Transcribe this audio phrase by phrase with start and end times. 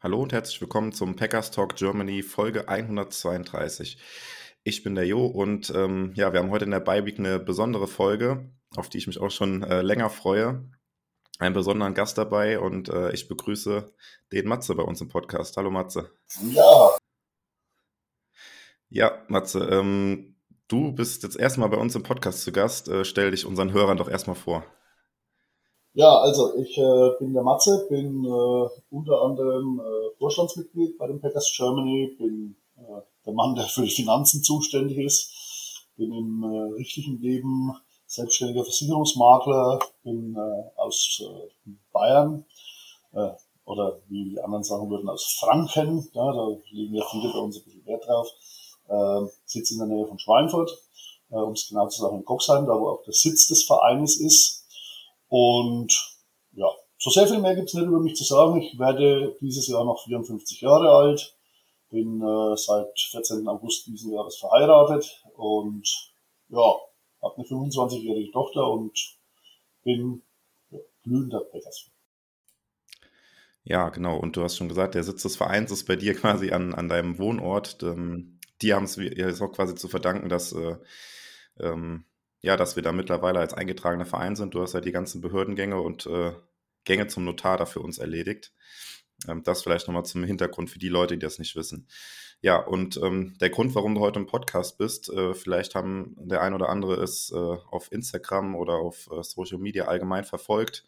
[0.00, 3.98] Hallo und herzlich willkommen zum Packers Talk Germany Folge 132.
[4.62, 7.88] Ich bin der Jo und ähm, ja, wir haben heute in der Beiweek eine besondere
[7.88, 10.70] Folge, auf die ich mich auch schon äh, länger freue.
[11.40, 13.92] Einen besonderen Gast dabei und äh, ich begrüße
[14.30, 15.56] den Matze bei uns im Podcast.
[15.56, 16.12] Hallo Matze.
[16.42, 16.96] Ja.
[18.90, 20.36] Ja, Matze, ähm,
[20.68, 22.86] du bist jetzt erstmal bei uns im Podcast zu Gast.
[22.86, 24.64] Äh, stell dich unseren Hörern doch erstmal vor.
[25.98, 31.20] Ja, also ich äh, bin der Matze, bin äh, unter anderem äh, Vorstandsmitglied bei den
[31.20, 36.74] Packers Germany, bin äh, der Mann, der für die Finanzen zuständig ist, bin im äh,
[36.74, 37.76] richtigen Leben
[38.06, 42.44] selbstständiger Versicherungsmakler, bin äh, aus äh, Bayern
[43.14, 43.30] äh,
[43.64, 47.56] oder wie die anderen sagen würden, aus Franken, ja, da legen ja viele bei uns
[47.56, 48.28] ein bisschen Wert drauf,
[48.86, 50.70] äh, sitze in der Nähe von Schweinfurt,
[51.32, 54.20] äh, um es genau zu sagen in Coxheim, da wo auch der Sitz des Vereines
[54.20, 54.58] ist
[55.28, 55.92] und
[56.52, 56.66] ja,
[56.98, 58.60] so sehr viel mehr gibt's nicht über mich zu sagen.
[58.60, 61.36] Ich werde dieses Jahr noch 54 Jahre alt,
[61.90, 63.46] bin äh, seit 14.
[63.46, 66.12] August diesen Jahres verheiratet und
[66.48, 66.74] ja,
[67.22, 69.16] habe eine 25-jährige Tochter und
[69.84, 70.22] bin
[70.70, 71.90] ja, glühender Packers.
[73.64, 74.18] Ja, genau.
[74.18, 76.88] Und du hast schon gesagt, der Sitz des Vereins ist bei dir quasi an, an
[76.88, 77.82] deinem Wohnort.
[77.82, 80.76] Ähm, die haben es auch quasi zu verdanken, dass äh,
[81.60, 82.04] ähm,
[82.40, 84.54] ja, dass wir da mittlerweile als eingetragener Verein sind.
[84.54, 86.32] Du hast ja die ganzen Behördengänge und äh,
[86.84, 88.52] Gänge zum Notar da für uns erledigt.
[89.26, 91.88] Ähm, das vielleicht nochmal zum Hintergrund für die Leute, die das nicht wissen.
[92.40, 96.40] Ja, und ähm, der Grund, warum du heute im Podcast bist, äh, vielleicht haben der
[96.40, 100.84] ein oder andere es äh, auf Instagram oder auf äh, Social Media allgemein verfolgt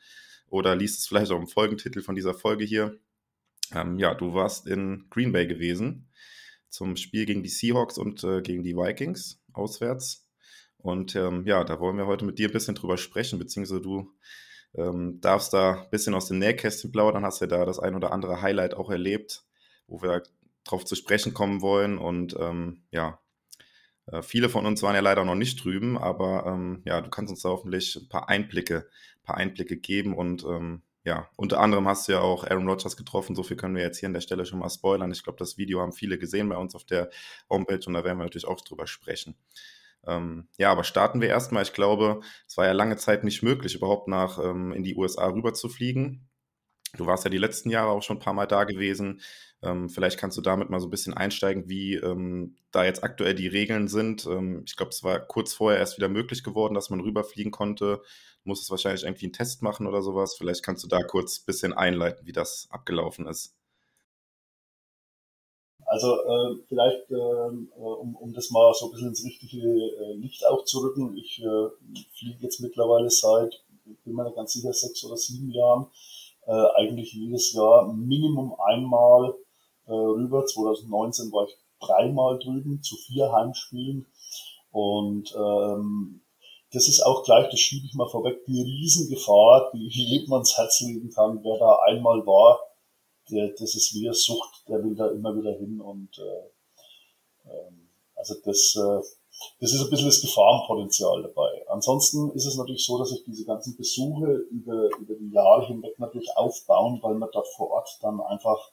[0.49, 2.99] oder liest es vielleicht auch im Folgentitel von dieser Folge hier.
[3.75, 6.09] Ähm, ja, du warst in Green Bay gewesen
[6.69, 10.30] zum Spiel gegen die Seahawks und äh, gegen die Vikings auswärts.
[10.83, 14.13] Und ähm, ja, da wollen wir heute mit dir ein bisschen drüber sprechen, beziehungsweise du
[14.75, 18.13] ähm, darfst da ein bisschen aus dem Nähkästchen plaudern, hast ja da das ein oder
[18.13, 19.45] andere Highlight auch erlebt,
[19.87, 20.23] wo wir
[20.65, 21.99] drauf zu sprechen kommen wollen.
[21.99, 23.19] Und ähm, ja,
[24.07, 27.31] äh, viele von uns waren ja leider noch nicht drüben, aber ähm, ja, du kannst
[27.31, 28.89] uns da hoffentlich ein paar Einblicke,
[29.21, 32.97] ein paar Einblicke geben und ähm, ja, unter anderem hast du ja auch Aaron Rodgers
[32.97, 33.35] getroffen.
[33.35, 35.11] So viel können wir jetzt hier an der Stelle schon mal spoilern.
[35.13, 37.09] Ich glaube, das Video haben viele gesehen bei uns auf der
[37.49, 39.35] Homepage und da werden wir natürlich auch drüber sprechen.
[40.07, 41.63] Ähm, ja, aber starten wir erstmal.
[41.63, 45.29] Ich glaube, es war ja lange Zeit nicht möglich, überhaupt nach ähm, in die USA
[45.29, 46.29] rüber zu fliegen.
[46.97, 49.21] Du warst ja die letzten Jahre auch schon ein paar Mal da gewesen.
[49.63, 53.35] Ähm, vielleicht kannst du damit mal so ein bisschen einsteigen, wie ähm, da jetzt aktuell
[53.35, 54.27] die Regeln sind.
[54.27, 58.03] Ähm, ich glaube, es war kurz vorher erst wieder möglich geworden, dass man rüberfliegen konnte.
[58.45, 60.35] Muss es wahrscheinlich irgendwie einen Test machen oder sowas.
[60.37, 63.60] Vielleicht kannst du da kurz ein bisschen einleiten, wie das abgelaufen ist.
[65.91, 70.13] Also äh, vielleicht, ähm, äh, um, um das mal so ein bisschen ins richtige äh,
[70.13, 71.69] Licht auch zu rücken, ich äh,
[72.17, 73.61] fliege jetzt mittlerweile seit,
[74.05, 75.89] bin mir nicht ganz sicher, sechs oder sieben Jahren,
[76.47, 79.35] äh, eigentlich jedes Jahr Minimum einmal
[79.89, 80.47] äh, rüber.
[80.47, 84.07] 2019 war ich dreimal drüben zu vier Heimspielen
[84.71, 86.21] und ähm,
[86.73, 90.83] das ist auch gleich, das schiebe ich mal vorweg, die Riesengefahr, die jedem ans Herz
[90.83, 92.61] legen kann, wer da einmal war,
[93.31, 97.73] der, das ist wie eine Sucht, der will da immer wieder hin und äh, äh,
[98.17, 99.01] also das, äh,
[99.61, 101.65] das ist ein bisschen das Gefahrenpotenzial dabei.
[101.69, 105.99] Ansonsten ist es natürlich so, dass sich diese ganzen Besuche über, über die Jahre hinweg
[105.99, 108.71] natürlich aufbauen, weil man dort vor Ort dann einfach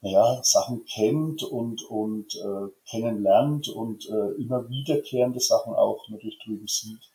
[0.00, 6.66] naja, Sachen kennt und, und äh, kennenlernt und äh, immer wiederkehrende Sachen auch natürlich drüben
[6.66, 7.10] sieht.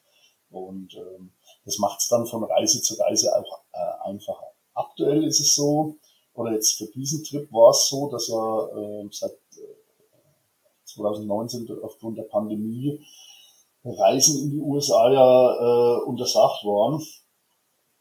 [0.49, 1.31] Und ähm,
[1.63, 4.47] das macht es dann von Reise zu Reise auch äh, einfacher.
[4.73, 5.97] Aktuell ist es so,
[6.33, 9.81] oder jetzt für diesen Trip war es so, dass er äh, seit äh,
[10.85, 12.99] 2019 aufgrund der Pandemie
[13.83, 17.01] Reisen in die USA ja äh, untersagt waren.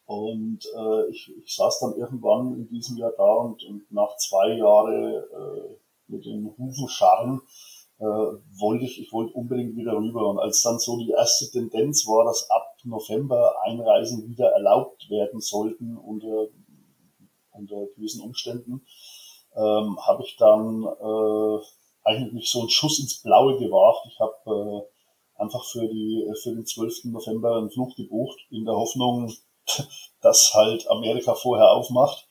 [0.06, 4.54] Und äh, ich, ich saß dann irgendwann in diesem Jahr da und, und nach zwei
[4.54, 5.76] Jahren äh,
[6.08, 7.40] mit den Hufen scharren,
[7.98, 10.28] äh, wollte ich, ich wollte unbedingt wieder rüber.
[10.28, 15.40] Und als dann so die erste Tendenz war, dass ab November Einreisen wieder erlaubt werden
[15.40, 16.48] sollten unter
[17.60, 18.84] unter gewissen Umständen,
[19.56, 21.64] ähm, habe ich dann äh,
[22.04, 24.06] eigentlich so einen Schuss ins Blaue gewagt.
[24.06, 27.04] Ich habe äh, einfach für, die, für den 12.
[27.06, 29.32] November einen Flug gebucht, in der Hoffnung,
[30.20, 32.26] dass halt Amerika vorher aufmacht.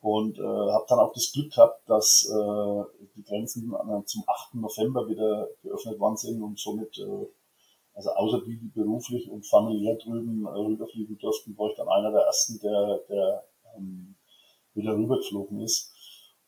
[0.00, 4.54] und äh, habe dann auch das Glück gehabt, dass äh, die Grenzen zum 8.
[4.54, 7.26] November wieder geöffnet worden sind und somit, äh,
[7.94, 12.10] also außer die, die beruflich und familiär drüben äh, rüberfliegen durften, war ich dann einer
[12.10, 13.44] der ersten, der, der
[13.76, 14.13] ähm,
[14.74, 15.92] wieder rübergeflogen ist.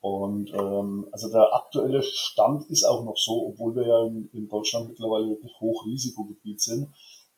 [0.00, 4.48] Und ähm, also der aktuelle Stand ist auch noch so, obwohl wir ja in, in
[4.48, 6.88] Deutschland mittlerweile wirklich Hochrisikogebiet sind.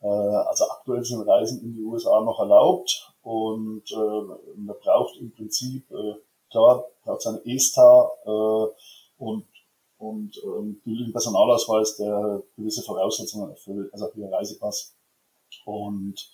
[0.00, 5.32] Äh, also aktuell sind Reisen in die USA noch erlaubt und äh, man braucht im
[5.32, 6.14] Prinzip äh,
[6.50, 9.46] klar, braucht seine ESTA äh, und
[9.99, 14.94] und ähm, gültigen Personalausweis, der gewisse Voraussetzungen erfüllt, also ein Reisepass.
[15.64, 16.31] Und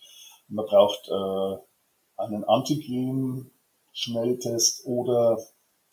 [0.48, 1.56] man braucht äh,
[2.16, 2.44] einen
[3.94, 5.38] Antigen-Schnelltest oder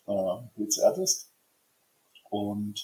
[0.06, 1.30] äh, PCR-Test.
[2.30, 2.74] Und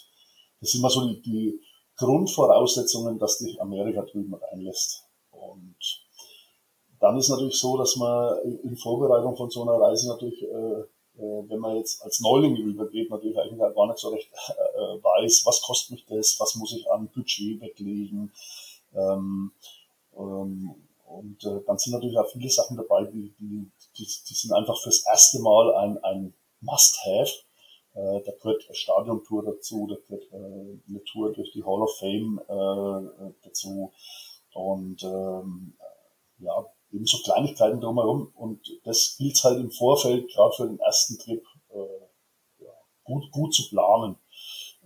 [0.61, 1.61] das sind mal so die, die
[1.97, 5.05] Grundvoraussetzungen, dass dich Amerika drüben reinlässt.
[5.31, 5.76] Und
[7.00, 10.81] dann ist natürlich so, dass man in Vorbereitung von so einer Reise natürlich, äh,
[11.20, 15.43] äh, wenn man jetzt als Neuling rübergeht, natürlich eigentlich gar nicht so recht äh, weiß,
[15.47, 18.32] was kostet mich das, was muss ich an Budget weglegen.
[18.94, 19.53] Ähm,
[20.17, 24.52] ähm, und äh, dann sind natürlich auch viele Sachen dabei, die, die, die, die sind
[24.52, 27.31] einfach fürs erste Mal ein, ein Must-Have.
[27.94, 31.96] Äh, da gehört eine Stadiontour dazu, da gehört äh, eine Tour durch die Hall of
[31.99, 33.93] Fame äh, dazu
[34.55, 35.75] und ähm,
[36.38, 38.31] ja, eben so Kleinigkeiten drumherum.
[38.34, 42.72] Und das gilt halt im Vorfeld, gerade für den ersten Trip, äh, ja,
[43.05, 44.16] gut, gut zu planen.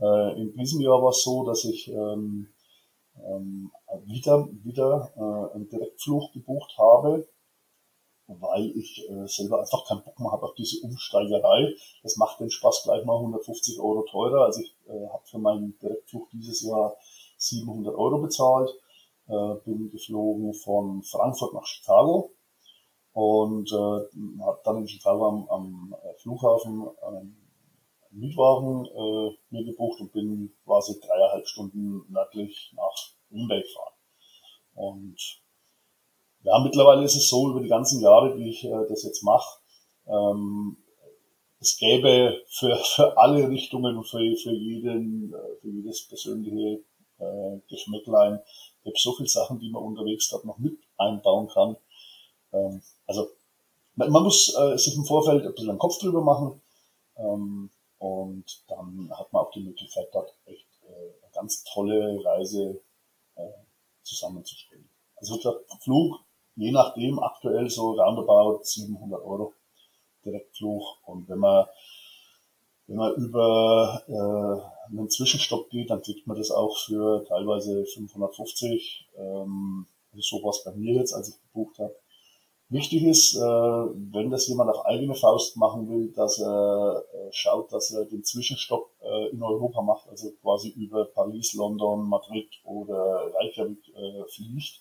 [0.01, 2.49] Äh, in diesem Jahr war es so, dass ich ähm,
[3.17, 3.71] ähm,
[4.05, 7.27] wieder, wieder äh, einen Direktflug gebucht habe
[8.41, 11.75] weil ich äh, selber einfach keinen Bock mehr habe auf diese Umsteigerei.
[12.03, 14.45] Das macht den Spaß gleich mal 150 Euro teurer.
[14.47, 16.97] Also ich äh, habe für meinen Direktflug dieses Jahr
[17.39, 18.71] 700 Euro bezahlt,
[19.29, 22.31] äh, bin geflogen von Frankfurt nach Chicago
[23.13, 27.37] und äh, habe dann in Chicago am, am äh, Flughafen einen
[28.11, 32.95] Mietwagen äh, mir gebucht und bin quasi dreieinhalb Stunden nördlich nach
[33.33, 33.95] Green Bay gefahren.
[34.75, 35.43] Und
[36.43, 39.59] ja, mittlerweile ist es so, über die ganzen Jahre, die ich äh, das jetzt mache,
[40.07, 40.77] ähm,
[41.61, 46.85] es gäbe für, für alle Richtungen und für, für, jeden, äh, für jedes persönliche
[47.19, 48.41] äh, Geschmäcklein,
[48.85, 51.77] gibt so viele Sachen, die man unterwegs dort noch mit einbauen kann.
[52.53, 53.29] Ähm, also
[53.95, 56.61] man, man muss äh, sich im Vorfeld ein bisschen einen Kopf drüber machen
[57.17, 62.81] ähm, und dann hat man auch die Möglichkeit, dort echt äh, eine ganz tolle Reise
[64.03, 64.89] zusammenzustellen.
[65.17, 66.21] Also der Flug
[66.57, 69.55] je nachdem aktuell so roundabout 700 Euro
[70.25, 70.83] Direktflug.
[71.07, 71.67] Und wenn man,
[72.87, 79.09] wenn man über äh, einen Zwischenstopp geht, dann kriegt man das auch für teilweise 550.
[79.17, 81.95] Ähm, so was bei mir jetzt, als ich gebucht habe.
[82.73, 87.71] Wichtig ist, äh, wenn das jemand auf eigene Faust machen will, dass er äh, schaut,
[87.71, 93.31] dass er den Zwischenstopp äh, in Europa macht, also quasi über Paris, London, Madrid oder
[93.35, 93.79] Reykjavik
[94.35, 94.81] fliegt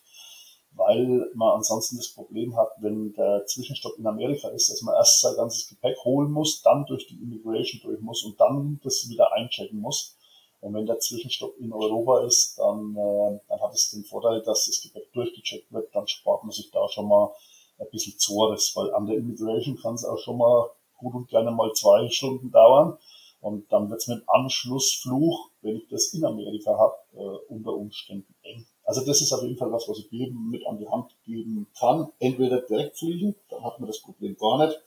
[0.74, 5.20] weil man ansonsten das Problem hat, wenn der Zwischenstopp in Amerika ist, dass man erst
[5.20, 9.34] sein ganzes Gepäck holen muss, dann durch die Immigration durch muss und dann das wieder
[9.34, 10.16] einchecken muss.
[10.62, 14.82] Und wenn der Zwischenstopp in Europa ist, dann, dann hat es den Vorteil, dass das
[14.82, 17.34] Gepäck durchgecheckt wird, dann spart man sich da schon mal
[17.82, 21.52] ein bisschen Zores, weil an der Immigration kann es auch schon mal gut und gerne
[21.52, 22.98] mal zwei Stunden dauern.
[23.42, 28.36] Und dann wird es mit Anschlussfluch, wenn ich das in Amerika habe, äh, unter Umständen
[28.44, 28.68] eng.
[28.84, 31.68] Also das ist auf jeden Fall was, was ich jedem mit an die Hand geben
[31.80, 32.12] kann.
[32.20, 34.80] Entweder direkt fliegen, dann hat man das Problem gar nicht,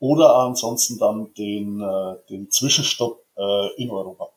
[0.00, 4.30] oder ansonsten dann den, äh, den Zwischenstopp äh, in Europa.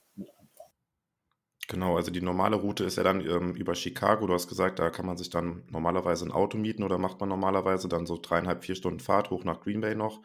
[1.71, 4.27] Genau, also die normale Route ist ja dann ähm, über Chicago.
[4.27, 7.29] Du hast gesagt, da kann man sich dann normalerweise ein Auto mieten oder macht man
[7.29, 10.19] normalerweise dann so dreieinhalb, vier Stunden Fahrt hoch nach Green Bay noch.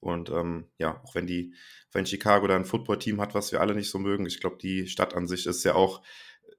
[0.00, 1.54] Und ähm, ja, auch wenn die,
[1.92, 4.88] wenn Chicago da ein Footballteam hat, was wir alle nicht so mögen, ich glaube, die
[4.88, 6.02] Stadt an sich ist ja auch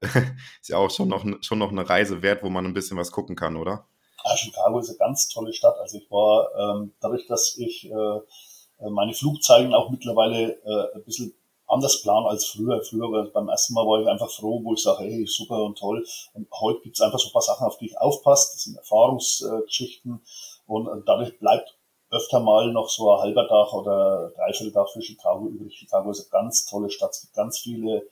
[0.00, 3.12] ist ja auch schon noch, schon noch eine Reise wert, wo man ein bisschen was
[3.12, 3.86] gucken kann, oder?
[4.24, 5.76] Ja, Chicago ist eine ganz tolle Stadt.
[5.78, 11.34] Also ich war, ähm, dadurch, dass ich äh, meine Flugzeugen auch mittlerweile äh, ein bisschen
[11.66, 12.82] anders plan als früher.
[12.82, 16.04] Früher, beim ersten Mal war ich einfach froh, wo ich sage, hey, super und toll.
[16.34, 18.52] Und heute gibt es einfach so ein paar Sachen, auf die ich aufpasse.
[18.54, 20.20] Das sind Erfahrungsgeschichten.
[20.66, 21.76] Und, und dadurch bleibt
[22.10, 25.76] öfter mal noch so ein halber Tag oder dreiviertel Tag für Chicago übrig.
[25.76, 27.10] Chicago ist eine ganz tolle Stadt.
[27.10, 28.06] Es gibt ganz viele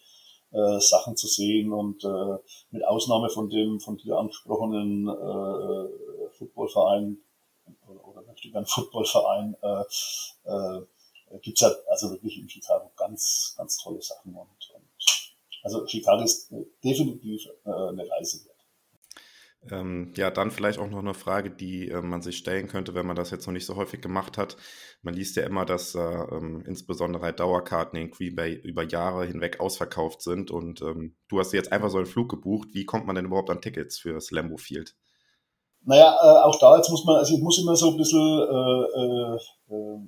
[0.53, 2.39] äh, Sachen zu sehen und äh,
[2.71, 7.19] mit Ausnahme von dem von dir angesprochenen äh, Footballverein
[7.89, 9.85] oder, oder möchte ich einen Footballverein äh,
[10.45, 10.83] äh,
[11.41, 14.89] gibt es ja also wirklich in Chicago ganz, ganz tolle Sachen und, und
[15.63, 18.53] also Chicago ist definitiv äh, eine Reise wert.
[19.71, 23.07] Ähm, ja, dann vielleicht auch noch eine Frage, die äh, man sich stellen könnte, wenn
[23.07, 24.57] man das jetzt noch nicht so häufig gemacht hat.
[25.03, 29.25] Man liest ja immer, dass äh, ähm, insbesondere halt Dauerkarten in Green Bay über Jahre
[29.25, 32.71] hinweg ausverkauft sind und ähm, du hast jetzt einfach so einen Flug gebucht.
[32.73, 34.97] Wie kommt man denn überhaupt an Tickets für das Lambo Field?
[35.85, 39.75] Naja, äh, auch da jetzt muss man, also ich muss immer so ein bisschen äh,
[39.75, 39.99] äh,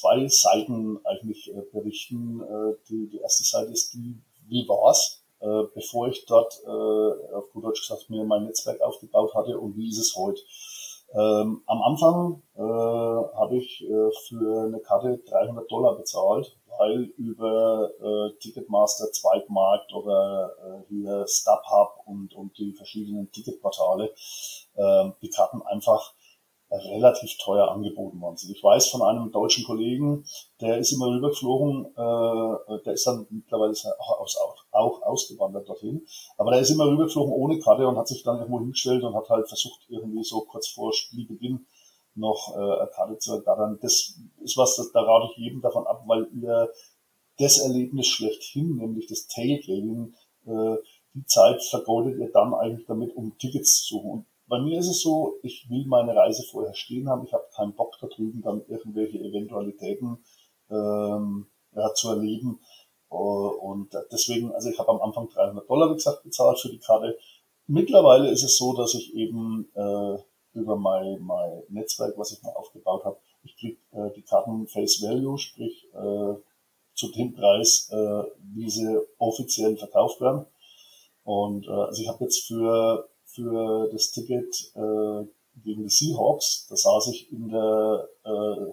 [0.00, 2.40] zwei Seiten eigentlich äh, berichten.
[2.40, 4.16] Äh, die, die erste Seite ist die,
[4.48, 9.34] wie war's, äh, bevor ich dort äh, auf gut Deutsch gesagt mir mein Netzwerk aufgebaut
[9.34, 10.40] hatte und wie ist es heute.
[11.12, 17.90] Ähm, am Anfang äh, habe ich äh, für eine Karte 300 Dollar bezahlt, weil über
[18.00, 24.12] äh, Ticketmaster, Zweitmarkt oder äh, hier StubHub und, und die verschiedenen Ticketportale
[24.76, 26.14] äh, die Karten einfach
[26.70, 28.50] relativ teuer angeboten worden sind.
[28.54, 30.24] Ich weiß von einem deutschen Kollegen,
[30.60, 36.06] der ist immer rübergeflogen, äh, der ist dann mittlerweile auch, auch, auch ausgewandert dorthin,
[36.38, 39.28] aber der ist immer rübergeflogen ohne Karte und hat sich dann irgendwo hingestellt und hat
[39.28, 41.66] halt versucht, irgendwie so kurz vor Spielbeginn
[42.14, 43.78] noch äh, eine Karte zu ergattern.
[43.82, 46.70] Das ist was, das, da rate ich jedem davon ab, weil ihr
[47.38, 50.14] das Erlebnis schlechthin, nämlich das Tailgating,
[50.46, 50.76] äh,
[51.14, 54.10] die Zeit vergeudet ihr dann eigentlich damit, um Tickets zu suchen.
[54.10, 57.24] Und bei mir ist es so, ich will meine Reise vorher stehen haben.
[57.24, 60.18] Ich habe keinen Bock da drüben dann irgendwelche Eventualitäten
[60.68, 62.60] ähm, ja, zu erleben.
[63.12, 66.78] Uh, und deswegen, also ich habe am Anfang 300 Dollar, wie gesagt, bezahlt für die
[66.78, 67.16] Karte.
[67.66, 70.18] Mittlerweile ist es so, dass ich eben äh,
[70.52, 75.02] über mein, mein Netzwerk, was ich mal aufgebaut habe, ich kriege äh, die Karten Face
[75.02, 76.34] Value, sprich äh,
[76.94, 78.22] zu dem Preis, äh,
[78.54, 80.46] wie sie offiziell verkauft werden.
[81.22, 85.26] Und äh, also ich habe jetzt für für das Ticket äh,
[85.62, 86.66] gegen die Seahawks.
[86.68, 88.72] Da saß ich in der äh,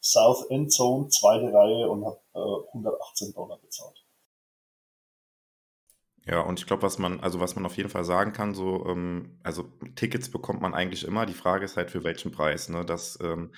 [0.00, 4.04] South End Zone, zweite Reihe und habe äh, 118 Dollar bezahlt.
[6.24, 8.86] Ja, und ich glaube, was man, also was man auf jeden Fall sagen kann, so,
[8.86, 9.64] ähm, also
[9.96, 11.26] Tickets bekommt man eigentlich immer.
[11.26, 12.68] Die Frage ist halt, für welchen Preis.
[12.68, 12.84] Ne?
[12.84, 13.52] Das, ähm,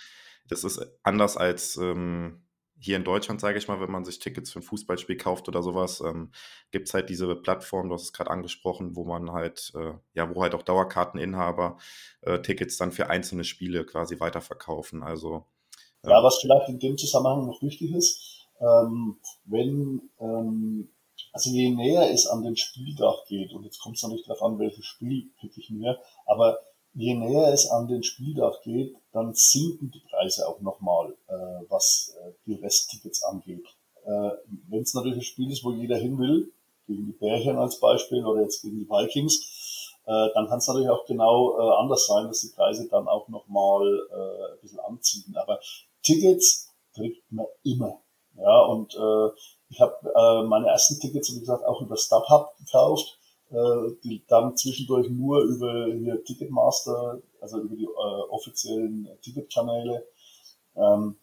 [0.49, 2.44] das ist anders als ähm,
[2.85, 5.63] hier in Deutschland, sage ich mal, wenn man sich Tickets für ein Fußballspiel kauft oder
[5.63, 6.31] sowas, ähm,
[6.71, 10.35] gibt es halt diese Plattform, du hast es gerade angesprochen, wo man halt, äh, ja,
[10.35, 11.79] wo halt auch Dauerkarteninhaber
[12.21, 15.03] äh, Tickets dann für einzelne Spiele quasi weiterverkaufen.
[15.03, 15.47] Also
[16.03, 20.91] äh, ja, was vielleicht in dem Zusammenhang noch wichtig ist, ähm, wenn ähm,
[21.33, 24.59] also je näher es an den Spieltag geht, und jetzt kommt es natürlich darauf an,
[24.59, 26.59] welches Spiel pick ich mir, aber
[26.95, 32.17] je näher es an den Spieltag geht, dann sinken die Preise auch nochmal, äh, was
[32.21, 33.67] äh, die Resttickets angeht.
[34.05, 34.31] Äh,
[34.69, 36.53] Wenn es natürlich ein Spiel ist, wo jeder hin will,
[36.87, 40.91] gegen die Bärchen als Beispiel oder jetzt gegen die Vikings, äh, dann kann es natürlich
[40.91, 45.35] auch genau äh, anders sein, dass die Preise dann auch nochmal äh, ein bisschen anziehen.
[45.37, 45.61] Aber
[46.03, 48.01] Tickets kriegt man immer.
[48.37, 49.31] Ja, und äh,
[49.71, 53.19] ich habe äh, meine ersten Tickets, wie gesagt, auch über StubHub gekauft
[54.03, 60.05] die dann zwischendurch nur über hier Ticketmaster, also über die äh, offiziellen Ticketkanäle.
[60.77, 61.17] Ähm,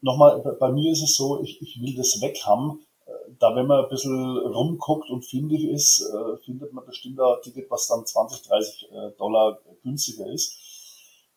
[0.00, 2.86] nochmal, bei mir ist es so, ich, ich will das weg haben.
[3.06, 7.42] Äh, da wenn man ein bisschen rumguckt und findig ist, äh, findet man bestimmt ein
[7.42, 10.58] Ticket, was dann 20, 30 äh, Dollar günstiger ist.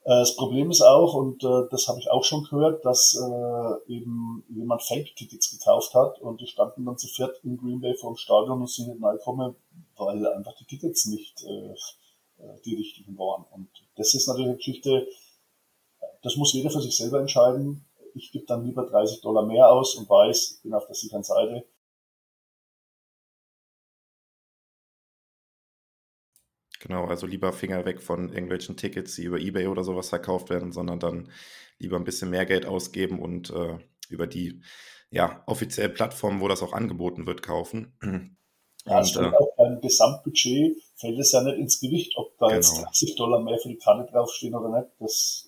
[0.04, 3.94] Äh, das Problem ist auch, und äh, das habe ich auch schon gehört, dass äh,
[3.94, 8.12] eben jemand Fake-Tickets gekauft hat und die standen dann zu viert in Green Bay vor
[8.12, 9.56] dem Stadion und sind nicht reingekommen,
[9.98, 13.46] weil einfach die Tickets nicht äh, äh, die richtigen waren.
[13.52, 15.08] Und das ist natürlich eine Geschichte,
[16.22, 17.86] das muss jeder für sich selber entscheiden.
[18.14, 21.24] Ich gebe dann lieber 30 Dollar mehr aus und weiß, ich bin auf der sicheren
[21.24, 21.66] Seite
[26.80, 30.72] Genau, also lieber Finger weg von irgendwelchen Tickets, die über eBay oder sowas verkauft werden,
[30.72, 31.32] sondern dann
[31.80, 33.78] lieber ein bisschen mehr Geld ausgeben und äh,
[34.10, 34.62] über die
[35.10, 37.98] ja, offizielle Plattform, wo das auch angeboten wird, kaufen.
[38.86, 42.56] Ja, und, äh, auch beim Gesamtbudget fällt es ja nicht ins Gewicht, ob da genau.
[42.58, 44.92] jetzt 30 Dollar mehr für die Karte draufstehen oder nicht.
[45.00, 45.48] Das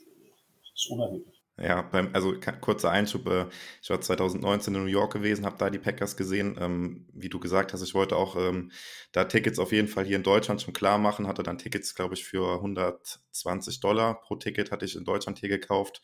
[0.76, 1.40] ist unerheblich.
[1.62, 3.28] Ja, beim, also kurzer Einschub.
[3.28, 3.48] Äh,
[3.82, 6.58] ich war 2019 in New York gewesen, habe da die Packers gesehen.
[6.60, 8.72] Ähm, wie du gesagt hast, ich wollte auch ähm,
[9.12, 11.28] da Tickets auf jeden Fall hier in Deutschland schon klar machen.
[11.28, 15.50] Hatte dann Tickets, glaube ich, für 120 Dollar pro Ticket hatte ich in Deutschland hier
[15.50, 16.02] gekauft.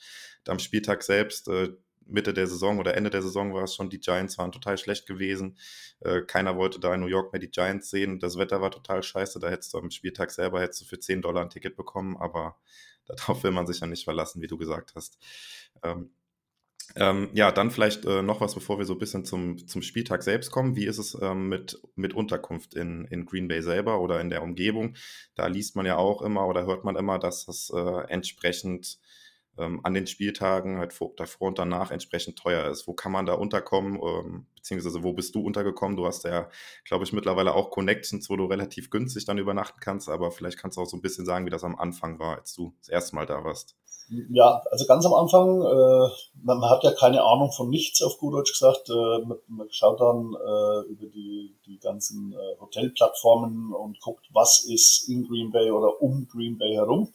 [0.48, 1.70] Am Spieltag selbst, äh,
[2.06, 5.08] Mitte der Saison oder Ende der Saison war es schon, die Giants waren total schlecht
[5.08, 5.58] gewesen.
[6.02, 8.20] Äh, keiner wollte da in New York mehr die Giants sehen.
[8.20, 9.40] Das Wetter war total scheiße.
[9.40, 12.58] Da hättest du am Spieltag selber hättest du für 10 Dollar ein Ticket bekommen, aber
[13.08, 15.18] darauf will man sich ja nicht verlassen, wie du gesagt hast.
[15.84, 16.12] Ähm,
[16.96, 20.24] ähm, ja, dann vielleicht äh, noch was, bevor wir so ein bisschen zum, zum Spieltag
[20.24, 20.76] selbst kommen.
[20.76, 24.44] Wie ist es ähm, mit, mit Unterkunft in, in Green Bay selber oder in der
[24.44, 24.96] Umgebung?
[25.34, 29.00] Da liest man ja auch immer oder hört man immer, dass das äh, entsprechend
[29.58, 32.88] ähm, an den Spieltagen halt vor, davor und danach entsprechend teuer ist.
[32.88, 35.98] Wo kann man da unterkommen, ähm, beziehungsweise wo bist du untergekommen?
[35.98, 36.50] Du hast ja,
[36.86, 40.78] glaube ich, mittlerweile auch Connections, wo du relativ günstig dann übernachten kannst, aber vielleicht kannst
[40.78, 43.16] du auch so ein bisschen sagen, wie das am Anfang war, als du das erste
[43.16, 43.76] Mal da warst.
[44.30, 46.10] Ja, also ganz am Anfang, äh,
[46.44, 48.90] man, man, hat ja keine Ahnung von nichts, auf gut Deutsch gesagt.
[48.90, 54.64] Äh, man, man, schaut dann äh, über die, die ganzen äh, Hotelplattformen und guckt, was
[54.66, 57.14] ist in Green Bay oder um Green Bay herum.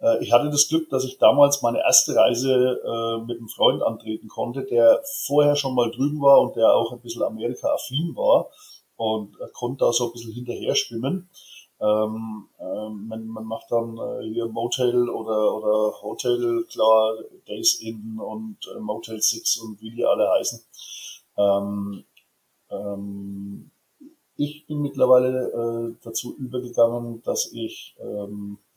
[0.00, 3.82] Äh, ich hatte das Glück, dass ich damals meine erste Reise äh, mit einem Freund
[3.82, 8.50] antreten konnte, der vorher schon mal drüben war und der auch ein bisschen Amerika-affin war
[8.96, 11.28] und konnte da so ein bisschen hinterher schwimmen.
[11.80, 17.14] Ähm, ähm, man, man macht dann äh, hier Motel oder, oder Hotel, klar,
[17.46, 20.60] Days Inn und äh, Motel 6 und wie die alle heißen.
[21.36, 22.04] Ähm,
[22.70, 23.70] ähm,
[24.34, 28.67] ich bin mittlerweile äh, dazu übergegangen, dass ich ähm, äh,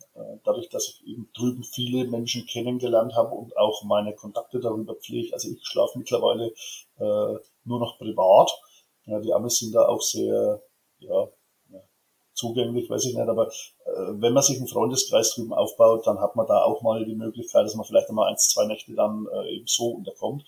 [0.43, 5.33] dadurch, dass ich eben drüben viele Menschen kennengelernt habe und auch meine Kontakte darüber pflege.
[5.33, 6.47] Also ich schlafe mittlerweile
[6.99, 8.51] äh, nur noch privat.
[9.05, 10.61] Ja, die Amis sind da auch sehr
[10.99, 11.27] ja,
[12.33, 16.35] zugänglich, weiß ich nicht, aber äh, wenn man sich einen Freundeskreis drüben aufbaut, dann hat
[16.35, 19.55] man da auch mal die Möglichkeit, dass man vielleicht einmal eins, zwei Nächte dann äh,
[19.55, 20.43] eben so unterkommt.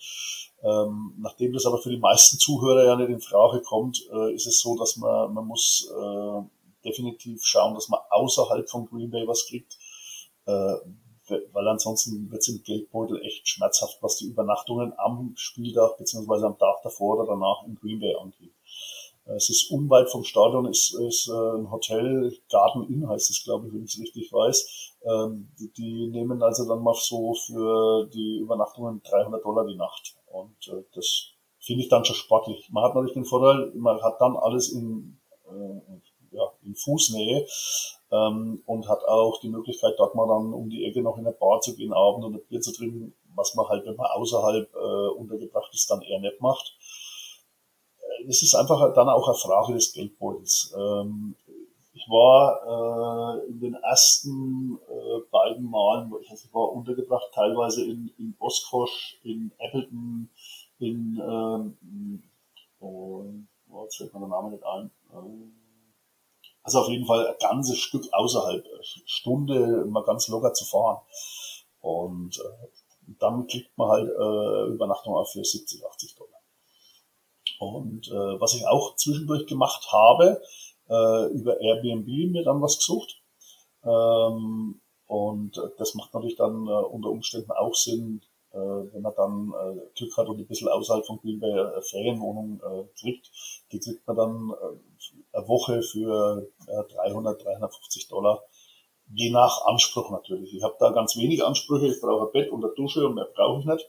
[0.62, 4.46] Ähm, nachdem das aber für die meisten Zuhörer ja nicht in Frage kommt, äh, ist
[4.46, 6.42] es so, dass man, man muss äh,
[6.84, 9.78] definitiv schauen, dass man außerhalb von Green Bay was kriegt,
[10.46, 10.74] äh,
[11.52, 16.58] weil ansonsten wird es im Geldbeutel echt schmerzhaft, was die Übernachtungen am Spieltag beziehungsweise am
[16.58, 18.52] Tag davor oder danach in Green Bay angeht.
[19.26, 23.66] Es ist unweit vom Stadion, ist, ist äh, ein Hotel, Garden Inn heißt es, glaube
[23.66, 24.94] ich, wenn ich es richtig weiß.
[25.04, 30.14] Ähm, die, die, nehmen also dann mal so für die Übernachtungen 300 Dollar die Nacht.
[30.26, 32.68] Und äh, das finde ich dann schon sportlich.
[32.70, 36.03] Man hat natürlich den Vorteil, man hat dann alles in, äh,
[36.34, 37.46] ja, in Fußnähe
[38.10, 41.34] ähm, und hat auch die Möglichkeit, dort mal dann um die Ecke noch in eine
[41.34, 44.74] Bar zu gehen, Abend und ein Bier zu trinken, was man halt, wenn man außerhalb
[44.74, 46.74] äh, untergebracht ist, dann eher nicht macht
[48.28, 50.74] es ist einfach dann auch eine Frage des Geldbeutels.
[50.76, 51.36] Ähm,
[51.92, 57.84] ich war äh, in den ersten äh, beiden Malen, ich, also ich war untergebracht, teilweise
[57.84, 60.28] in, in Oskosch, in Appleton,
[60.80, 62.22] in, ähm,
[62.80, 63.24] oh,
[63.84, 64.90] jetzt fällt mir der Name nicht ein.
[65.14, 65.52] Ähm,
[66.64, 68.64] also auf jeden Fall ein ganzes Stück außerhalb,
[69.04, 71.00] Stunde mal ganz locker zu fahren.
[71.80, 72.66] Und äh,
[73.20, 76.40] dann kriegt man halt äh, Übernachtung auch für 70, 80 Dollar.
[77.58, 80.40] Und äh, was ich auch zwischendurch gemacht habe,
[80.88, 83.20] äh, über Airbnb mir dann was gesucht.
[83.84, 88.22] Ähm, und das macht natürlich dann äh, unter Umständen auch Sinn,
[88.52, 91.82] äh, wenn man dann äh, Glück hat und ein bisschen außerhalb von Green Bay eine
[91.82, 93.30] Ferienwohnung äh, kriegt.
[93.72, 94.93] Die kriegt man dann äh,
[95.46, 98.44] Woche für äh, 300, 350 Dollar.
[99.12, 100.54] Je nach Anspruch natürlich.
[100.54, 101.88] Ich habe da ganz wenig Ansprüche.
[101.88, 103.88] Ich brauche ein Bett und eine Dusche und mehr brauche ich nicht.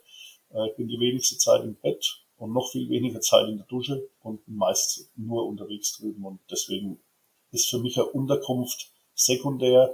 [0.53, 3.65] Äh, ich bin die wenigste Zeit im Bett und noch viel weniger Zeit in der
[3.67, 6.25] Dusche und meistens nur unterwegs drüben.
[6.25, 6.99] Und deswegen
[7.51, 9.93] ist für mich eine Unterkunft sekundär.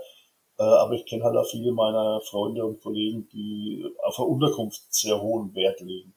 [0.58, 4.82] Äh, aber ich kenne halt auch viele meiner Freunde und Kollegen, die auf eine Unterkunft
[4.94, 6.14] sehr hohen Wert legen.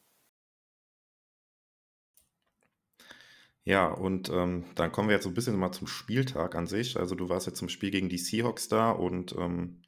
[3.65, 6.99] Ja, und ähm, dann kommen wir jetzt so ein bisschen mal zum Spieltag an sich.
[6.99, 9.83] Also du warst jetzt zum Spiel gegen die Seahawks da und ähm,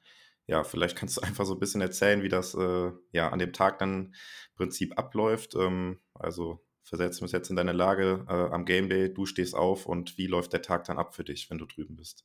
[0.46, 3.52] ja, vielleicht kannst du einfach so ein bisschen erzählen, wie das äh, ja an dem
[3.52, 4.14] Tag dann
[4.50, 5.54] im Prinzip abläuft.
[5.56, 9.54] Ähm, also versetzen wir uns jetzt in deine Lage äh, am Game Day, du stehst
[9.54, 12.24] auf und wie läuft der Tag dann ab für dich, wenn du drüben bist?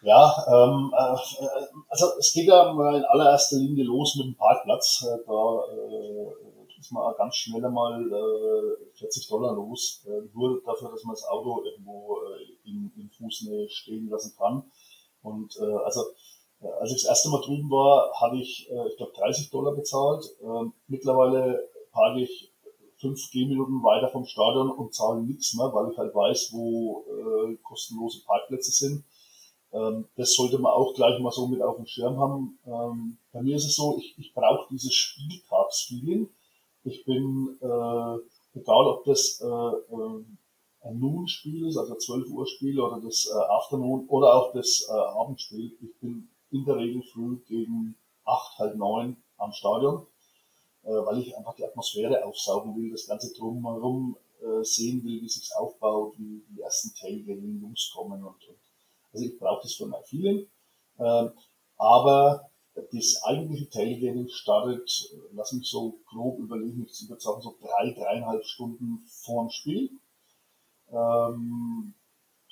[0.00, 1.46] Ja, ähm, äh,
[1.88, 5.04] also es geht ja mal in allererster Linie los mit dem Parkplatz.
[5.04, 10.90] Äh, da äh, ist man ganz schnell einmal äh, 40 Dollar los, äh, nur dafür,
[10.90, 14.64] dass man das Auto irgendwo äh, in, in Fußnähe stehen lassen kann.
[15.22, 16.02] Und äh, also
[16.80, 20.24] als ich das erste Mal drüben war, hatte ich, äh, ich glaube, 30 Dollar bezahlt.
[20.42, 22.52] Ähm, mittlerweile parke ich
[22.96, 27.56] fünf Gehminuten weiter vom Stadion und zahle nichts mehr, weil ich halt weiß, wo äh,
[27.62, 29.04] kostenlose Parkplätze sind.
[29.72, 32.58] Ähm, das sollte man auch gleich mal so mit auf dem Schirm haben.
[32.66, 36.28] Ähm, bei mir ist es so, ich, ich brauche dieses Spieltagsfeeling.
[36.84, 40.24] Ich bin, äh, egal ob das äh, äh,
[40.82, 44.92] ein Noon-Spiel ist, also 12 Uhr Spiel oder das äh, Afternoon oder auch das äh,
[44.92, 45.76] Abendspiel.
[45.80, 50.06] Ich bin in der Regel früh gegen acht, halb neun am Stadion,
[50.84, 55.28] äh, weil ich einfach die Atmosphäre aufsaugen will, das ganze drumherum äh, sehen will, wie
[55.28, 58.58] sich's aufbaut, wie die ersten Tailgating-Jungs kommen und, und
[59.12, 60.46] also ich brauche das für mein Feeling.
[60.98, 61.32] Ähm,
[61.76, 62.50] aber
[62.92, 68.44] das eigentliche Tailgating startet, lass mich so grob überlegen, ich würde sagen so drei, dreieinhalb
[68.44, 69.90] Stunden vor dem Spiel.
[70.90, 71.94] Ähm,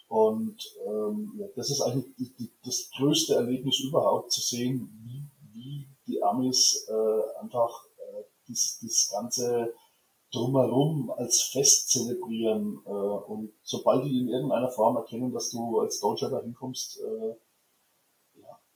[0.09, 5.25] und ähm, ja, das ist eigentlich die, die, das größte Erlebnis überhaupt, zu sehen, wie,
[5.53, 9.75] wie die Amis äh, einfach äh, dieses, dieses ganze
[10.33, 12.81] drumherum als Fest zelebrieren.
[12.87, 17.35] Äh, und sobald die in irgendeiner Form erkennen, dass du als Deutscher da hinkommst, äh,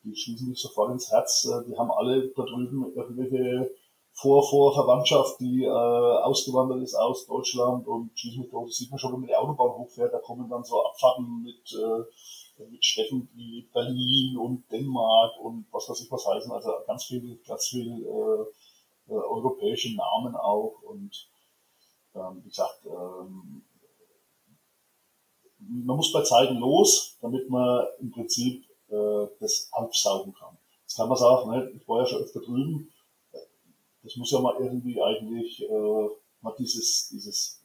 [0.05, 1.47] die schließen dich sofort ins Herz.
[1.47, 3.71] Äh, die haben alle da drüben irgendwelche
[4.13, 8.99] vor, vor Verwandtschaft, die äh, ausgewandert ist aus Deutschland und schieß mich das sieht man
[8.99, 13.29] schon, wenn man die Autobahn hochfährt, da kommen dann so Abfahrten mit, äh, mit Städten
[13.35, 18.05] wie Berlin und Dänemark und was weiß ich was heißen, also ganz viel, ganz viel
[18.05, 21.29] äh, äh, europäische Namen auch und
[22.15, 23.63] ähm, wie gesagt, ähm,
[25.59, 30.57] man muss bei Zeiten los, damit man im Prinzip äh, das aufsaugen kann.
[30.83, 32.92] Jetzt kann man sagen, ne, ich war ja schon öfter drüben,
[34.03, 36.09] das muss ja mal irgendwie eigentlich äh,
[36.40, 37.61] mal dieses, dieses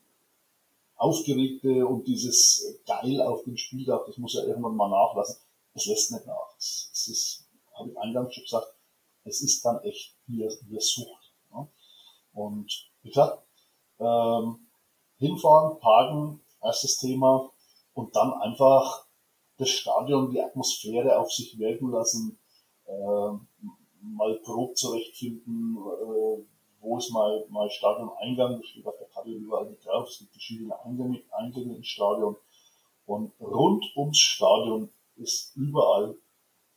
[0.95, 5.37] Aufgeregte und dieses Geil auf dem Spieldach, das muss ja irgendwann mal nachlassen.
[5.73, 6.55] Es lässt nicht nach.
[6.57, 8.67] Es, es ist, habe ich eingangs schon gesagt,
[9.23, 11.33] es ist dann echt wie, wie Sucht.
[11.51, 11.67] Ne?
[12.33, 13.43] Und wie gesagt,
[13.99, 14.67] ähm,
[15.17, 17.51] hinfahren, parken, erstes Thema
[17.93, 19.04] und dann einfach
[19.57, 22.37] das Stadion, die Atmosphäre auf sich wirken lassen,
[22.87, 23.47] ähm,
[24.01, 26.43] mal grob zurechtfinden, äh,
[26.81, 30.79] wo ist mein Stadion-Eingang, das steht auf der Karte überall mit drauf, es gibt verschiedene
[30.83, 32.35] Eingänge, Eingänge ins Stadion.
[33.07, 36.15] Und rund ums Stadion ist überall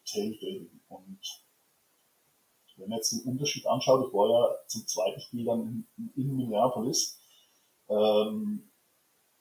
[0.06, 0.80] Tailgating.
[0.88, 1.20] Und
[2.76, 6.36] wenn man jetzt den Unterschied anschaut, ich war ja zum zweiten Spiel dann in, in
[6.36, 7.20] Minneapolis,
[7.88, 8.70] ähm,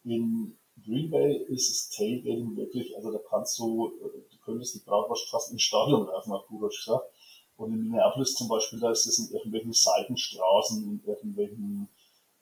[0.04, 4.86] in Green Bay ist das Tailgating wirklich, also da kannst du, äh, du könntest die
[4.86, 7.10] Bratwurst fast ins Stadion werfen, hat Kudosch gesagt.
[7.58, 11.90] Und in Minneapolis zum Beispiel, da ist es in irgendwelchen Seitenstraßen, in irgendwelchen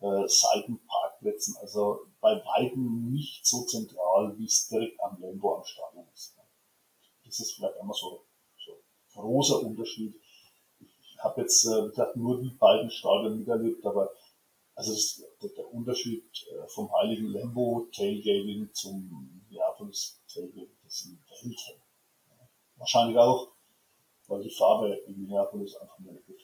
[0.02, 6.06] äh, Seitenparkplätzen, also bei weitem nicht so zentral, wie es direkt am Lambo am Stadion
[6.14, 6.36] ist.
[7.24, 8.26] Das ist vielleicht einmal so,
[8.58, 10.14] so ein großer Unterschied.
[10.80, 14.12] Ich, habe jetzt äh, gesagt, nur die beiden Stadien miterlebt, aber
[14.76, 21.20] also das, der, der Unterschied äh, vom Heiligen Lambo Tailgating zum Minneapolis Tailgating, das sind
[21.30, 21.82] Welten.
[22.78, 23.56] Wahrscheinlich auch
[24.28, 26.42] weil die Farbe in Minneapolis einfach mehr gefällt.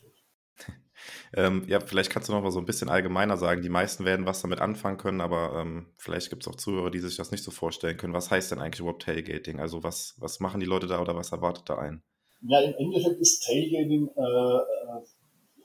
[1.34, 3.62] ähm, ja, vielleicht kannst du noch mal so ein bisschen allgemeiner sagen.
[3.62, 7.00] Die meisten werden was damit anfangen können, aber ähm, vielleicht gibt es auch Zuhörer, die
[7.00, 8.14] sich das nicht so vorstellen können.
[8.14, 9.60] Was heißt denn eigentlich überhaupt Tailgating?
[9.60, 12.04] Also was, was machen die Leute da oder was erwartet da ein?
[12.44, 15.02] Ja, im Endeffekt ist Tailgating äh, äh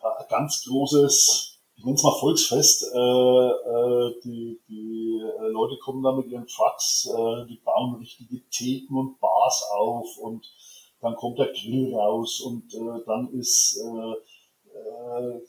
[0.06, 2.90] ein ganz großes, ich nenne es mal Volksfest.
[2.94, 8.42] Äh, äh, die die äh, Leute kommen da mit ihren Trucks, äh, die bauen richtige
[8.50, 10.50] Theken und Bars auf und
[11.00, 15.40] dann kommt der Grill raus und äh, dann ist äh, äh,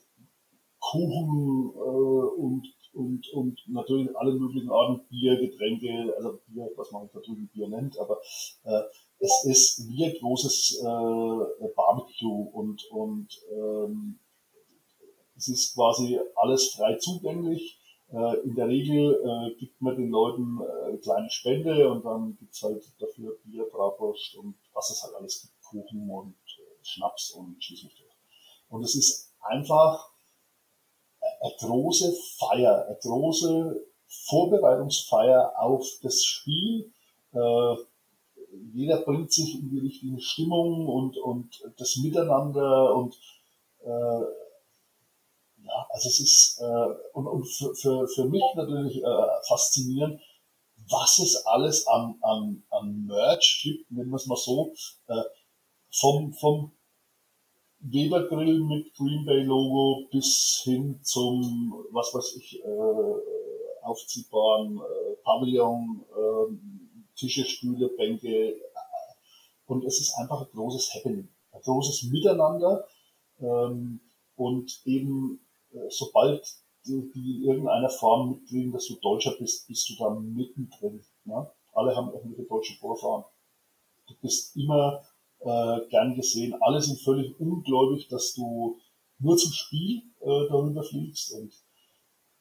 [0.80, 7.10] Kuchen äh, und, und, und natürlich alle möglichen Arten Bier, Getränke, also Bier, was man
[7.12, 8.20] drüben Bier nennt, aber
[8.64, 8.82] äh,
[9.20, 14.20] es ist wie ein großes äh, Barbecue und, und ähm,
[15.38, 17.78] es ist quasi alles frei zugänglich.
[18.12, 22.38] Äh, in der Regel äh, gibt man den Leuten äh, eine kleine Spende und dann
[22.40, 27.32] gibt's halt dafür Bier, Bratwurst und was es halt alles gibt, Kuchen und äh, Schnaps
[27.32, 27.86] und schieß.
[28.70, 30.10] Und es ist einfach
[31.42, 36.92] eine große Feier, eine große Vorbereitungsfeier auf das Spiel.
[37.34, 37.76] Äh,
[38.74, 43.20] jeder bringt sich in die richtige Stimmung und, und das Miteinander und
[43.84, 44.47] äh,
[45.68, 50.22] ja, also es ist äh, und, und für, für, für mich natürlich äh, faszinierend,
[50.90, 54.74] was es alles an, an, an Merch gibt, nennen wir es mal so,
[55.08, 55.24] äh,
[55.92, 56.72] vom, vom
[57.80, 66.04] Weber-Grill mit Green Bay Logo bis hin zum, was weiß ich, äh, aufziehbaren äh, Pavillon,
[66.12, 68.56] äh, Tische, Stühle, Bänke.
[69.66, 72.88] Und es ist einfach ein großes Happening, ein großes Miteinander.
[73.40, 74.00] Ähm,
[74.36, 75.47] und eben, äh,
[75.90, 76.46] sobald
[76.88, 81.04] die, die in irgendeiner Form mitkriegen, dass du Deutscher bist, bist du da mittendrin.
[81.26, 81.50] Ne?
[81.74, 83.26] Alle haben irgendwelche deutsche Vorfahren.
[84.08, 85.04] Du bist immer
[85.40, 86.56] äh, gern gesehen.
[86.62, 88.80] Alle sind völlig ungläubig, dass du
[89.20, 91.34] nur zum Spiel äh, darüber fliegst.
[91.34, 91.54] Und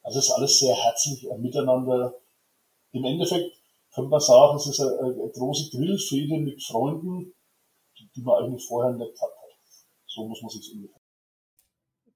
[0.02, 2.14] also ist alles sehr herzlich äh, miteinander.
[2.92, 3.52] Im Endeffekt
[3.92, 7.34] könnte man sagen, es ist eine, eine große Grillfehde mit Freunden,
[7.98, 9.46] die, die man eigentlich vorher nicht gehabt hat.
[10.06, 11.00] So muss man sich ungefähr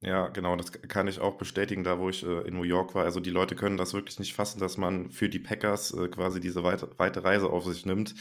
[0.02, 3.04] ja, genau, das kann ich auch bestätigen, da wo ich äh, in New York war.
[3.04, 6.40] Also die Leute können das wirklich nicht fassen, dass man für die Packers äh, quasi
[6.40, 8.14] diese weite, weite Reise auf sich nimmt.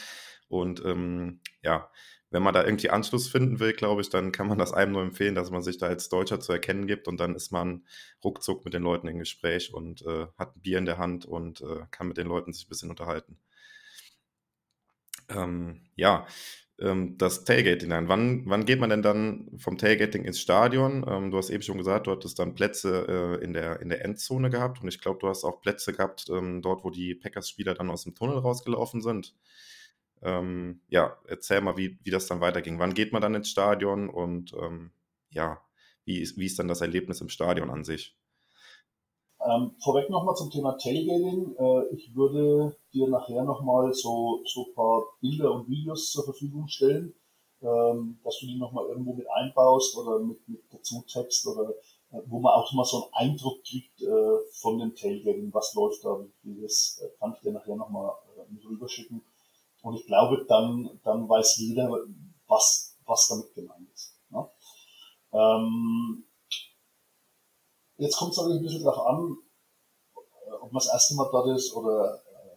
[0.49, 1.89] Und ähm, ja,
[2.31, 5.01] wenn man da irgendwie Anschluss finden will, glaube ich, dann kann man das einem nur
[5.01, 7.85] empfehlen, dass man sich da als Deutscher zu erkennen gibt und dann ist man
[8.23, 11.61] ruckzuck mit den Leuten im Gespräch und äh, hat ein Bier in der Hand und
[11.61, 13.39] äh, kann mit den Leuten sich ein bisschen unterhalten.
[15.29, 16.25] Ähm, ja,
[16.81, 18.07] ähm, das Tailgating ein.
[18.07, 21.05] Wann, wann geht man denn dann vom Tailgating ins Stadion?
[21.07, 24.03] Ähm, du hast eben schon gesagt, du hattest dann Plätze äh, in, der, in der
[24.05, 27.73] Endzone gehabt und ich glaube, du hast auch Plätze gehabt, ähm, dort, wo die Packers-Spieler
[27.73, 29.35] dann aus dem Tunnel rausgelaufen sind.
[30.21, 32.79] Ähm, ja, erzähl mal, wie, wie das dann weiterging.
[32.79, 34.91] Wann geht man dann ins Stadion und ähm,
[35.29, 35.61] ja,
[36.05, 38.18] wie ist, wie ist dann das Erlebnis im Stadion an sich?
[39.49, 41.55] Ähm, vorweg nochmal zum Thema Tailgating.
[41.57, 46.67] Äh, ich würde dir nachher nochmal so, so ein paar Bilder und Videos zur Verfügung
[46.67, 47.15] stellen,
[47.61, 51.69] ähm, dass du die nochmal irgendwo mit einbaust oder mit, mit dazu Text oder
[52.11, 56.03] äh, wo man auch mal so einen Eindruck kriegt äh, von dem Tailgating, was läuft
[56.05, 59.23] da, wie das äh, kann ich dir nachher nochmal äh, mit rüberschicken.
[59.81, 61.89] Und ich glaube, dann, dann weiß jeder,
[62.47, 64.13] was, was damit gemeint ist.
[64.29, 64.47] Ne?
[65.31, 66.25] Ähm,
[67.99, 69.37] Jetzt kommt es natürlich ein bisschen darauf an,
[70.15, 72.49] äh, ob man das erste Mal dort ist oder äh,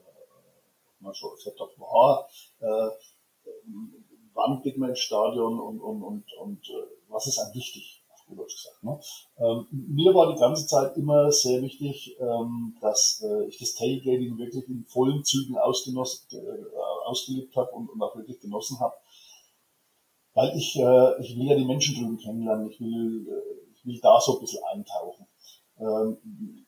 [0.88, 2.28] ob man schon öfter dort war.
[2.60, 2.90] Äh,
[4.34, 8.24] wann geht man ins Stadion und, und, und, und äh, was ist einem wichtig, auf
[8.26, 8.82] gut Deutsch gesagt.
[8.84, 9.00] Ne?
[9.38, 14.38] Ähm, mir war die ganze Zeit immer sehr wichtig, ähm, dass äh, ich das Tailgating
[14.38, 18.94] wirklich in vollen Zügen ausgenossen, äh, ausgelebt habe und, und auch wirklich genossen habe.
[20.34, 24.00] Weil ich, äh, ich will ja die Menschen drüben kennenlernen, ich will, äh, ich will
[24.00, 25.26] da so ein bisschen eintauchen.
[25.82, 26.66] Ähm,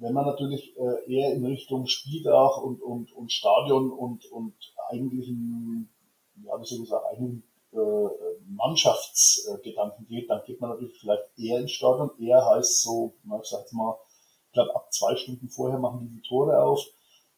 [0.00, 4.54] wenn man natürlich äh, eher in Richtung Spieldach und, und, und Stadion und, und
[4.88, 5.90] eigentlichen,
[6.42, 8.08] ja, wie soll ich sagen, eigentlichen äh,
[8.48, 12.10] Mannschaftsgedanken geht, dann geht man natürlich vielleicht eher ins Stadion.
[12.18, 13.96] Eher heißt so, ich sag mal,
[14.46, 16.84] ich glaube, ab zwei Stunden vorher machen die die Tore auf.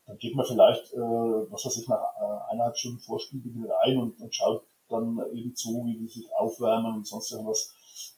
[0.06, 4.20] Dann geht man vielleicht, äh, was weiß ich, nach äh, eineinhalb Stunden Vorspielbeginn rein und,
[4.20, 7.74] und schaut dann eben zu, wie die sich aufwärmen und sonst irgendwas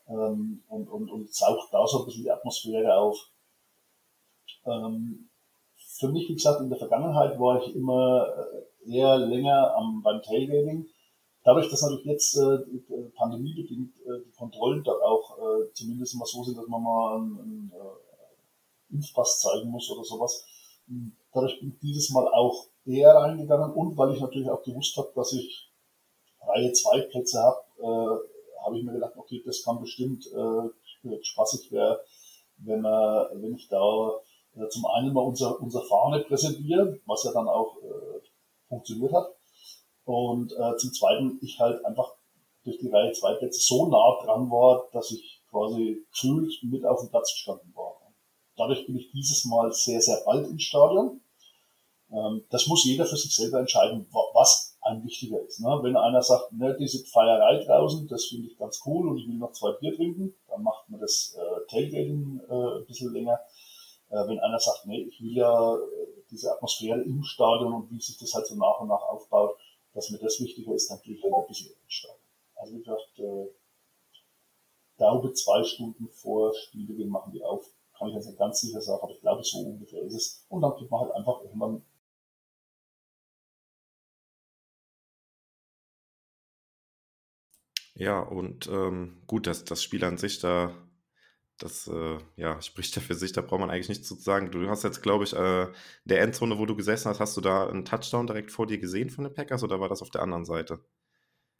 [0.08, 3.30] ähm, und, und, und saugt da so ein bisschen die Atmosphäre auf.
[4.66, 5.28] Ähm,
[5.76, 8.26] für mich, wie gesagt, in der Vergangenheit war ich immer
[8.86, 10.86] äh, eher länger am, beim Tailgating.
[11.44, 12.58] Dadurch, dass natürlich jetzt äh,
[13.16, 17.38] pandemiebedingt äh, die Kontrollen dort auch äh, zumindest mal so sind, dass man mal einen,
[17.38, 20.46] einen äh, Impfpass zeigen muss oder sowas,
[21.32, 25.10] dadurch bin ich dieses Mal auch eher reingegangen und weil ich natürlich auch gewusst habe,
[25.14, 25.70] dass ich
[26.46, 28.33] Reihe zwei Plätze habe, äh,
[28.64, 31.98] habe ich mir gedacht, okay, das kann bestimmt äh, spaßig werden,
[32.59, 34.20] wenn, man, wenn ich da
[34.57, 38.20] äh, zum einen mal unser, unser Fahne präsentiere, was ja dann auch äh,
[38.68, 39.29] funktioniert hat.
[40.05, 42.14] Und äh, zum zweiten, ich halt einfach
[42.64, 47.00] durch die Reihe zwei Plätze so nah dran war, dass ich quasi gefühlt mit auf
[47.00, 48.00] dem Platz gestanden war.
[48.57, 51.20] Dadurch bin ich dieses Mal sehr, sehr bald im Stadion.
[52.11, 54.07] Ähm, das muss jeder für sich selber entscheiden,
[54.94, 55.61] was ein wichtiger ist.
[55.61, 55.78] Ne?
[55.83, 59.37] Wenn einer sagt, ne, diese Feierei draußen, das finde ich ganz cool und ich will
[59.37, 63.40] noch zwei Bier trinken, dann macht man das äh, Tailgating äh, ein bisschen länger.
[64.11, 65.78] Äh, wenn einer sagt, nee, ich will ja äh,
[66.30, 69.57] diese Atmosphäre im Stadion und wie sich das halt so nach und nach aufbaut,
[69.94, 72.18] dass mir das wichtiger ist, dann gehe ich halt ein bisschen ins Stadion.
[72.57, 73.48] Also wie gesagt, äh,
[74.96, 77.66] glaube zwei Stunden vor Spielbeginn machen die auf.
[77.96, 80.44] Kann ich jetzt nicht ganz sicher sagen, aber ich glaube, so ungefähr ist es.
[80.48, 81.83] Und dann geht man halt einfach irgendwann
[87.96, 90.74] Ja, und ähm, gut, dass das Spiel an sich da,
[91.59, 94.50] das äh, ja, spricht ja für sich, da braucht man eigentlich nichts zu sagen.
[94.50, 95.68] Du hast jetzt, glaube ich, äh,
[96.04, 99.11] der Endzone, wo du gesessen hast, hast du da einen Touchdown direkt vor dir gesehen
[99.11, 100.80] von den Packers oder war das auf der anderen Seite?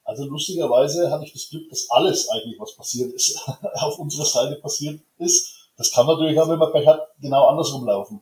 [0.03, 3.41] Also lustigerweise hatte ich das Glück, dass alles eigentlich, was passiert ist,
[3.75, 5.71] auf unserer Seite passiert ist.
[5.77, 8.21] Das kann natürlich auch, wenn man Pech hat, genau andersrum laufen.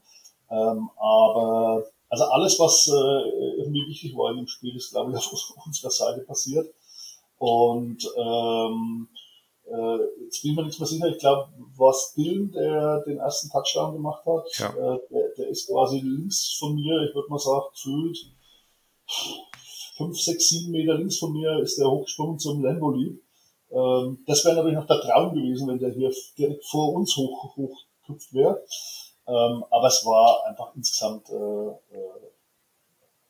[0.51, 5.16] Ähm, aber also alles, was äh, irgendwie wichtig war in dem Spiel, ist, glaube ich,
[5.33, 6.72] auf unserer Seite passiert.
[7.42, 9.09] Und ähm,
[9.64, 13.50] äh, jetzt bin ich mir nicht mehr sicher, ich glaube, was Dylan, der den ersten
[13.50, 14.68] Touchdown gemacht hat, ja.
[14.68, 18.16] äh, der, der ist quasi links von mir, ich würde mal sagen, gefühlt
[19.96, 23.20] fünf, sechs, sieben Meter links von mir ist der hochgesprungen zum Lambo Leap.
[23.72, 27.57] Ähm, das wäre natürlich noch der Traum gewesen, wenn der hier direkt vor uns hoch,
[27.57, 28.62] hochgekupft wäre.
[29.26, 32.31] Ähm, aber es war einfach insgesamt äh, äh,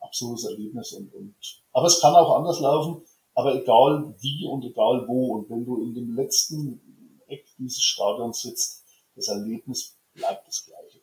[0.00, 0.92] absolutes Erlebnis.
[0.92, 1.34] Und, und,
[1.72, 3.06] aber es kann auch anders laufen.
[3.34, 6.80] Aber egal wie und egal wo und wenn du in dem letzten
[7.26, 8.84] Eck dieses Stadions sitzt,
[9.16, 11.00] das Erlebnis bleibt das gleiche.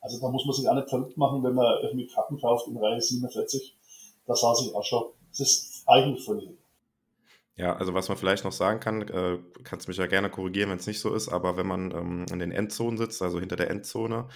[0.00, 2.76] Also da muss man sich auch nicht verrückt machen, wenn man irgendwie Karten kauft in
[2.76, 3.76] Reihe 47.
[4.26, 5.04] Da saß ich auch schon.
[5.30, 6.48] Das ist eigentlich völlig
[7.56, 10.78] ja, also was man vielleicht noch sagen kann, äh, kannst mich ja gerne korrigieren, wenn
[10.78, 13.70] es nicht so ist, aber wenn man ähm, in den Endzonen sitzt, also hinter der
[13.70, 14.28] Endzone,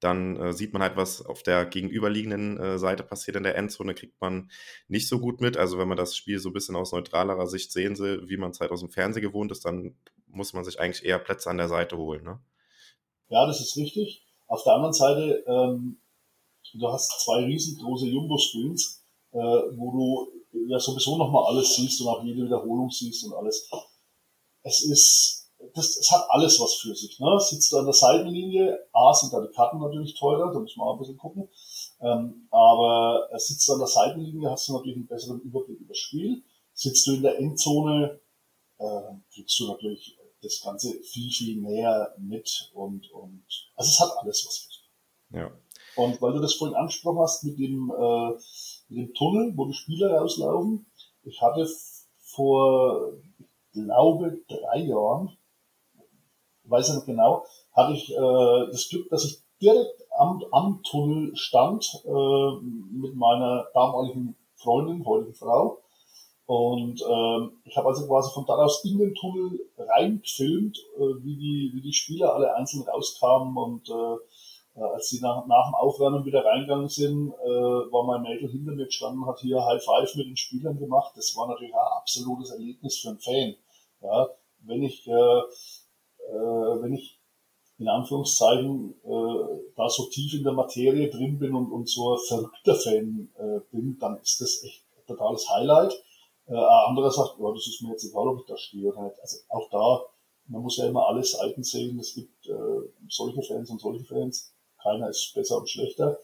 [0.00, 3.94] dann äh, sieht man halt, was auf der gegenüberliegenden äh, Seite passiert in der Endzone,
[3.94, 4.50] kriegt man
[4.88, 5.56] nicht so gut mit.
[5.56, 8.50] Also wenn man das Spiel so ein bisschen aus neutralerer Sicht sehen will, wie man
[8.50, 9.94] es halt aus dem Fernsehen gewohnt ist, dann
[10.26, 12.24] muss man sich eigentlich eher Plätze an der Seite holen.
[12.24, 12.40] Ne?
[13.28, 14.24] Ja, das ist richtig.
[14.46, 16.00] Auf der anderen Seite, ähm,
[16.72, 22.24] du hast zwei riesengroße Jumbo-Screens, äh, wo du ja sowieso nochmal alles siehst und auch
[22.24, 23.70] jede Wiederholung siehst und alles.
[24.62, 25.39] Es ist,
[25.74, 27.18] das, es hat alles was für sich.
[27.20, 27.38] Ne?
[27.40, 30.88] Sitzt du an der Seitenlinie, A, sind da die Karten natürlich teurer, da muss man
[30.88, 31.48] auch ein bisschen gucken.
[32.00, 35.98] Ähm, aber sitzt du an der Seitenlinie, hast du natürlich einen besseren Überblick über das
[35.98, 36.42] Spiel.
[36.72, 38.20] Sitzt du in der Endzone,
[38.78, 39.00] äh,
[39.32, 43.44] kriegst du natürlich das Ganze viel, viel näher mit und, und
[43.76, 44.90] also es hat alles was für sich.
[45.32, 45.50] Ja.
[45.96, 48.30] Und weil du das vorhin angesprochen hast mit dem, äh,
[48.88, 50.86] mit dem Tunnel, wo die Spieler rauslaufen,
[51.24, 51.68] ich hatte
[52.18, 55.36] vor, ich glaube, drei Jahren,
[56.70, 61.34] weiß ich nicht genau, hatte ich äh, das Glück, dass ich direkt am, am Tunnel
[61.36, 62.50] stand äh,
[62.92, 65.78] mit meiner damaligen Freundin, heutigen Frau.
[66.46, 71.70] Und ähm, ich habe also quasi von daraus in den Tunnel reingefilmt, äh, wie, die,
[71.74, 74.16] wie die Spieler alle einzeln rauskamen und äh,
[74.80, 77.48] äh, als sie nach, nach dem Aufwärmen wieder reingegangen sind, äh,
[77.92, 81.12] war mein Mädel hinter mir gestanden, hat hier High Five mit den Spielern gemacht.
[81.16, 83.54] Das war natürlich ein absolutes Erlebnis für einen Fan.
[84.02, 84.28] Ja,
[84.60, 85.42] wenn ich, äh,
[86.30, 87.18] äh, wenn ich
[87.78, 92.18] in Anführungszeichen äh, da so tief in der Materie drin bin und, und so ein
[92.28, 95.92] verrückter Fan äh, bin, dann ist das echt ein totales Highlight.
[96.46, 99.04] Äh, ein anderer sagt, oh, das ist mir jetzt egal, ob ich da stehe oder
[99.04, 99.18] nicht.
[99.20, 100.02] Also auch da,
[100.48, 101.98] man muss ja immer alle Seiten sehen.
[101.98, 106.18] Es gibt äh, solche Fans und solche Fans keiner ist besser und schlechter.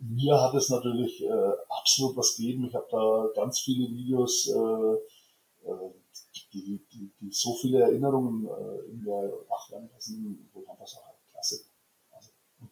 [0.00, 2.66] Mir hat es natürlich äh, absolut was gegeben.
[2.66, 5.90] Ich habe da ganz viele Videos, äh, äh,
[6.52, 11.16] die, die, die so viele Erinnerungen äh, in der ach, lassen, wo ich einfach sage,
[11.30, 11.64] klasse.
[12.10, 12.30] Also,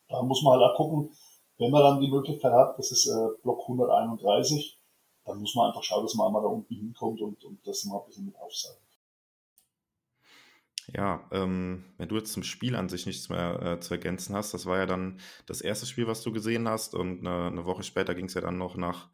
[0.08, 1.10] da muss man halt auch gucken,
[1.58, 4.78] wenn man dann die Möglichkeit hat, das ist äh, Block 131,
[5.24, 7.98] dann muss man einfach schauen, dass man einmal da unten hinkommt und, und das mal
[7.98, 8.80] ein bisschen mit aufsaugt.
[10.94, 14.54] Ja, ähm, wenn du jetzt zum Spiel an sich nichts mehr äh, zu ergänzen hast,
[14.54, 17.82] das war ja dann das erste Spiel, was du gesehen hast und eine, eine Woche
[17.82, 19.08] später ging es ja dann noch nach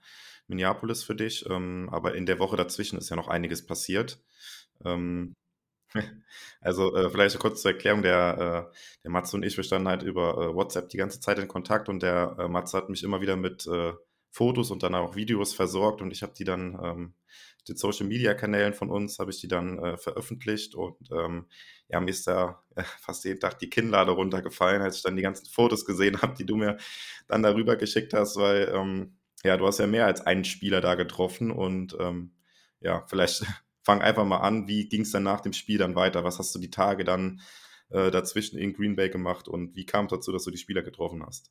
[0.49, 4.21] Minneapolis für dich, ähm, aber in der Woche dazwischen ist ja noch einiges passiert.
[4.85, 5.35] Ähm,
[6.61, 10.03] also äh, vielleicht kurz zur Erklärung, der, äh, der Matze und ich, wir standen halt
[10.03, 13.21] über äh, WhatsApp die ganze Zeit in Kontakt und der äh, Matze hat mich immer
[13.21, 13.93] wieder mit äh,
[14.31, 17.15] Fotos und dann auch Videos versorgt und ich habe die dann ähm,
[17.69, 21.47] den Social Media Kanälen von uns habe ich die dann äh, veröffentlicht und ähm,
[21.89, 25.23] ja, mir ist da äh, fast jeden Tag die Kinnlade runtergefallen, als ich dann die
[25.23, 26.77] ganzen Fotos gesehen habe, die du mir
[27.29, 30.95] dann darüber geschickt hast, weil ähm, ja, du hast ja mehr als einen Spieler da
[30.95, 32.35] getroffen und ähm,
[32.81, 33.45] ja, vielleicht
[33.83, 36.25] fang einfach mal an, wie ging es dann nach dem Spiel dann weiter?
[36.25, 37.41] Was hast du die Tage dann
[37.91, 40.83] äh, dazwischen in Green Bay gemacht und wie kam es dazu, dass du die Spieler
[40.83, 41.51] getroffen hast?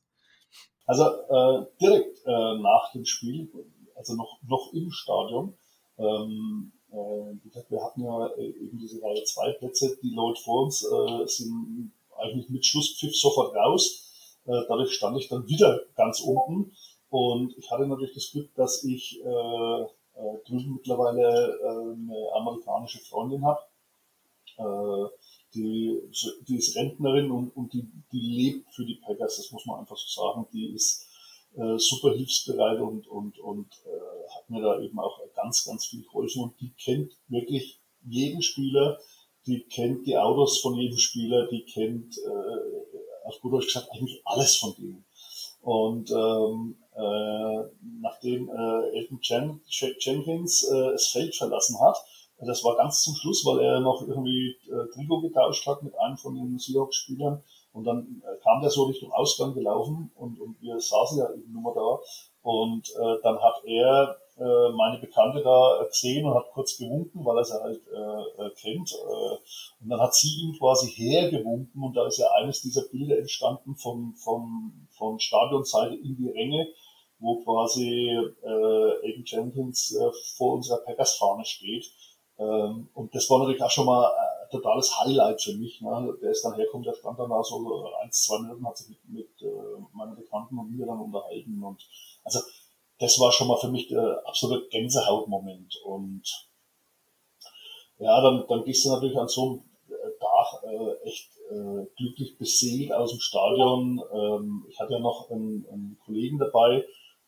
[0.84, 3.50] Also äh, direkt äh, nach dem Spiel,
[3.96, 5.56] also noch, noch im Stadion,
[5.98, 10.84] ähm, äh, wir hatten ja äh, eben diese Reihe 2 Plätze, die Leute vor uns
[10.84, 14.02] äh, sind eigentlich mit Schlusspfiff sofort raus.
[14.48, 16.70] Dadurch stand ich dann wieder ganz unten
[17.10, 19.82] und ich hatte natürlich das Glück, dass ich äh,
[20.16, 23.60] äh, drüben mittlerweile äh, eine amerikanische Freundin habe.
[24.58, 25.16] Äh,
[25.54, 25.98] die,
[26.48, 29.96] die ist Rentnerin und, und die, die lebt für die Packers, das muss man einfach
[29.96, 30.46] so sagen.
[30.52, 31.06] Die ist
[31.56, 36.02] äh, super hilfsbereit und, und, und äh, hat mir da eben auch ganz, ganz viel
[36.02, 36.42] geholfen.
[36.42, 38.98] Und die kennt wirklich jeden Spieler,
[39.46, 44.20] die kennt die Autos von jedem Spieler, die kennt, äh, auf gut Deutsch gesagt, eigentlich
[44.24, 45.04] alles von denen.
[45.62, 47.64] Und ähm, äh,
[48.00, 49.60] nachdem äh, Elton Jen
[50.00, 51.96] Jenkins äh, das Feld verlassen hat,
[52.38, 56.18] das war ganz zum Schluss, weil er noch irgendwie äh, Trigo getauscht hat mit einem
[56.18, 57.42] von den Seahawks-Spielern,
[57.76, 61.52] und dann äh, kam der so Richtung Ausgang gelaufen und, und wir saßen ja eben
[61.52, 62.00] nur da.
[62.40, 67.36] Und äh, dann hat er äh, meine Bekannte da gesehen und hat kurz gewunken, weil
[67.36, 68.92] er sie halt äh, äh, kennt.
[68.92, 73.18] Äh, und dann hat sie ihn quasi hergewunken und da ist ja eines dieser Bilder
[73.18, 76.68] entstanden von, von, von Stadionseite in die Ränge,
[77.18, 78.10] wo quasi
[78.42, 81.86] äh, Aiden Jenkins äh, vor unserer Packers-Fahne steht.
[82.38, 84.10] Ähm, und das war natürlich auch schon mal
[84.50, 85.80] totales Highlight für mich.
[85.80, 86.16] Ne?
[86.22, 89.08] Der ist dann herkommen, der stand dann da so ein, zwei Minuten, hat sich mit,
[89.08, 91.62] mit äh, meinen Bekannten und mir dann unterhalten.
[91.62, 91.86] Und
[92.24, 92.40] also
[92.98, 95.76] das war schon mal für mich der absolute Gänsehautmoment.
[95.84, 96.48] Und
[97.98, 99.62] ja, dann, dann gehst du natürlich an so einem
[100.18, 104.02] Tag äh, echt äh, glücklich beseelt aus dem Stadion.
[104.12, 106.84] Ähm, ich hatte ja noch einen, einen Kollegen dabei,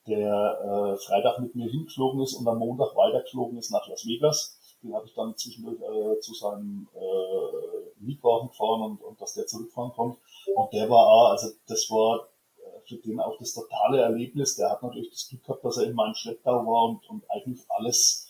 [0.09, 4.59] der äh, Freitag mit mir hingeflogen ist und am Montag weitergeflogen ist nach Las Vegas
[4.83, 9.47] den habe ich dann zwischendurch äh, zu seinem äh, Mietwagen gefahren und, und dass der
[9.47, 10.19] zurückfahren konnte.
[10.55, 14.57] Und der war auch, also das war äh, für den auch das totale Erlebnis.
[14.57, 17.61] Der hat natürlich das Glück gehabt, dass er in meinem Schlepptau war und, und eigentlich
[17.69, 18.29] alles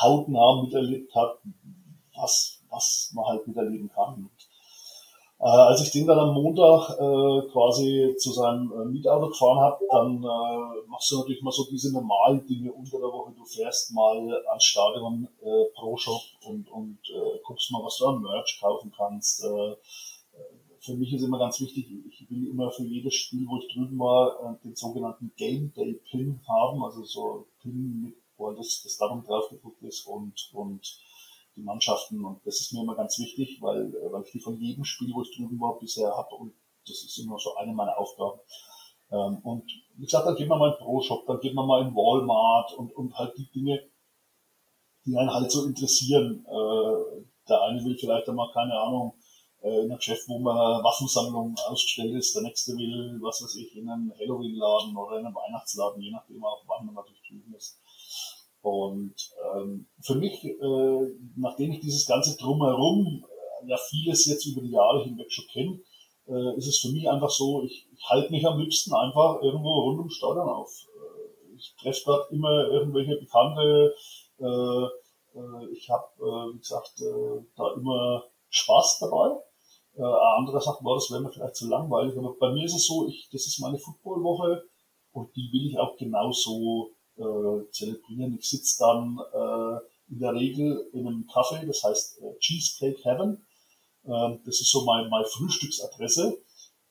[0.00, 1.38] hautnah miterlebt hat,
[2.14, 4.30] was, was man halt miterleben kann.
[5.46, 9.86] Äh, als ich den dann am Montag äh, quasi zu seinem äh, Mietauto gefahren habe,
[9.88, 13.32] dann äh, machst du natürlich mal so diese normalen Dinge unter der Woche.
[13.36, 18.06] Du fährst mal ans Stadion äh, Pro Shop und, und äh, guckst mal, was du
[18.06, 19.44] an Merch kaufen kannst.
[19.44, 19.76] Äh,
[20.80, 24.00] für mich ist immer ganz wichtig, ich will immer für jedes Spiel, wo ich drüben
[24.00, 28.96] war, äh, den sogenannten Game Day Pin haben, also so Pin mit, wo das, das
[28.98, 30.98] Datum drauf gedruckt ist und, und
[31.56, 32.24] die Mannschaften.
[32.24, 35.12] Und das ist mir immer ganz wichtig, weil, äh, weil ich die von jedem Spiel,
[35.14, 36.34] wo ich drüben war, bisher habe.
[36.34, 36.54] Und
[36.86, 38.40] das ist immer so eine meiner Aufgaben.
[39.10, 39.64] Ähm, und
[39.96, 42.92] wie gesagt, dann geht man mal in Pro-Shop, dann geht man mal in Walmart und,
[42.94, 43.80] und halt die Dinge,
[45.04, 46.44] die einen halt so interessieren.
[46.46, 49.14] Äh, der eine will vielleicht einmal, keine Ahnung,
[49.62, 53.76] äh, in einem Geschäft, wo man Waffensammlung ausgestellt ist, der nächste will, was weiß ich,
[53.76, 57.78] in einem Halloween-Laden oder in einem Weihnachtsladen, je nachdem auch wann man natürlich drüben ist.
[58.66, 59.14] Und
[59.54, 63.24] ähm, für mich, äh, nachdem ich dieses ganze Drumherum
[63.62, 65.78] äh, ja vieles jetzt über die Jahre hinweg schon kenne,
[66.26, 69.82] äh, ist es für mich einfach so, ich, ich halte mich am liebsten einfach irgendwo
[69.82, 70.84] rund ums Stadion auf.
[70.96, 73.94] Äh, ich treffe dort immer irgendwelche Bekannte.
[74.40, 79.36] Äh, äh, ich habe, äh, wie gesagt, äh, da immer Spaß dabei.
[79.94, 82.18] Äh, ein anderer sagt, boah, das wäre mir vielleicht zu langweilig.
[82.18, 84.64] Aber bei mir ist es so, ich, das ist meine Footballwoche
[85.12, 88.36] und die will ich auch genauso äh, zelebrieren.
[88.38, 93.46] Ich sitze dann äh, in der Regel in einem Café, das heißt äh, Cheesecake Heaven.
[94.04, 96.38] Äh, das ist so mein, meine Frühstücksadresse.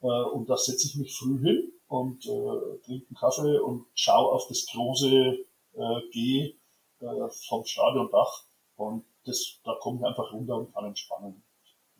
[0.01, 4.31] Äh, und da setze ich mich früh hin und äh, trinke einen Kaffee und schaue
[4.31, 5.37] auf das große
[5.73, 6.55] äh, G
[6.99, 8.43] äh, vom Stadiondach.
[8.75, 11.43] Und das, da komme ich einfach runter und kann entspannen.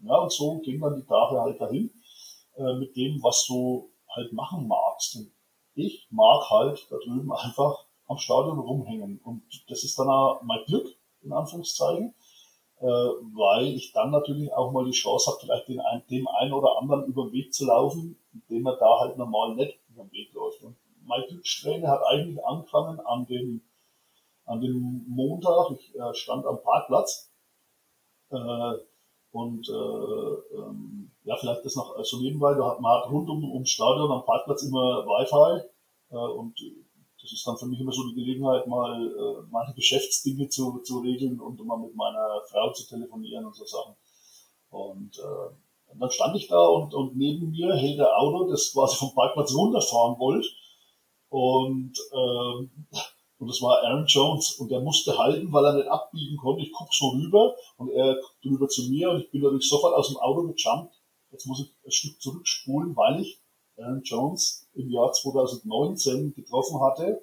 [0.01, 1.89] Ja, und so gehen dann die Tage halt dahin
[2.55, 5.15] äh, mit dem, was du halt machen magst.
[5.15, 5.31] Und
[5.73, 9.19] ich mag halt da drüben einfach am Stadion rumhängen.
[9.23, 10.87] Und das ist dann auch mein Glück,
[11.21, 12.13] in Anführungszeichen,
[12.79, 16.77] äh, weil ich dann natürlich auch mal die Chance habe, vielleicht den, dem einen oder
[16.77, 18.17] anderen über den Weg zu laufen,
[18.49, 20.63] dem er da halt normal nicht über den Weg läuft.
[20.63, 20.75] Und
[21.05, 23.61] mein Glückssträhne hat eigentlich angefangen an dem,
[24.45, 27.31] an dem Montag, ich äh, stand am Parkplatz,
[28.31, 28.73] äh,
[29.31, 33.43] und äh, ähm, ja, vielleicht das noch so nebenbei, da hat man hat rund um,
[33.51, 35.67] ums Stadion am Parkplatz immer Wi-Fi
[36.11, 36.57] äh, und
[37.25, 40.99] das ist dann für mich immer so die Gelegenheit, mal äh, meine Geschäftsdinge zu, zu
[40.99, 43.95] regeln und mal mit meiner Frau zu telefonieren und so Sachen.
[44.69, 48.73] Und, äh, und dann stand ich da und, und neben mir hält der Auto, das
[48.73, 50.47] quasi vom Parkplatz runterfahren wollte.
[51.29, 52.97] Und, äh,
[53.37, 56.61] und das war Aaron Jones und der musste halten, weil er nicht abbiegen konnte.
[56.61, 59.95] Ich guck so rüber und er guckt rüber zu mir und ich bin natürlich sofort
[59.95, 60.93] aus dem Auto gejumpt.
[61.31, 63.41] Jetzt muss ich ein Stück zurückspulen, weil ich
[63.77, 67.21] Aaron Jones im Jahr 2019 getroffen hatte,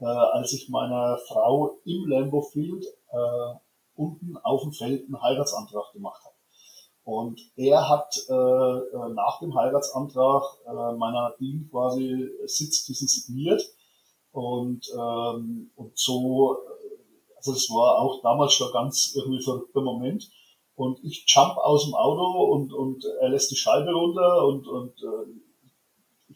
[0.00, 3.54] äh, als ich meiner Frau im Lambo Field äh,
[3.94, 6.34] unten auf dem Feld einen Heiratsantrag gemacht habe.
[7.04, 13.62] Und er hat äh, äh nach dem Heiratsantrag äh, meiner Nadine quasi Sitzkissen signiert.
[14.30, 16.58] Und, ähm, und so,
[17.36, 20.30] also es war auch damals schon ganz irgendwie verrückter Moment.
[20.74, 24.92] Und ich jump aus dem Auto und, und er lässt die Scheibe runter und, und
[25.02, 25.47] äh,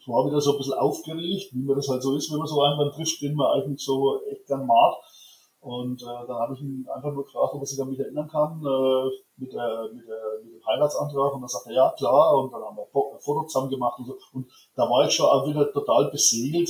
[0.03, 2.47] ich war wieder so ein bisschen aufgeregt, wie mir das halt so ist, wenn man
[2.47, 4.95] so einen dann trifft, den man eigentlich so echt gern mag.
[5.61, 8.27] Und äh, dann habe ich ihn einfach nur gefragt, ob er sich an mich erinnern
[8.27, 11.35] kann äh, mit, der, mit, der, mit dem Heiratsantrag.
[11.35, 12.37] Und dann sagte er, ja klar.
[12.37, 14.17] Und dann haben wir ein Foto zusammen gemacht und so.
[14.33, 16.69] Und da war ich schon auch wieder total beseelt,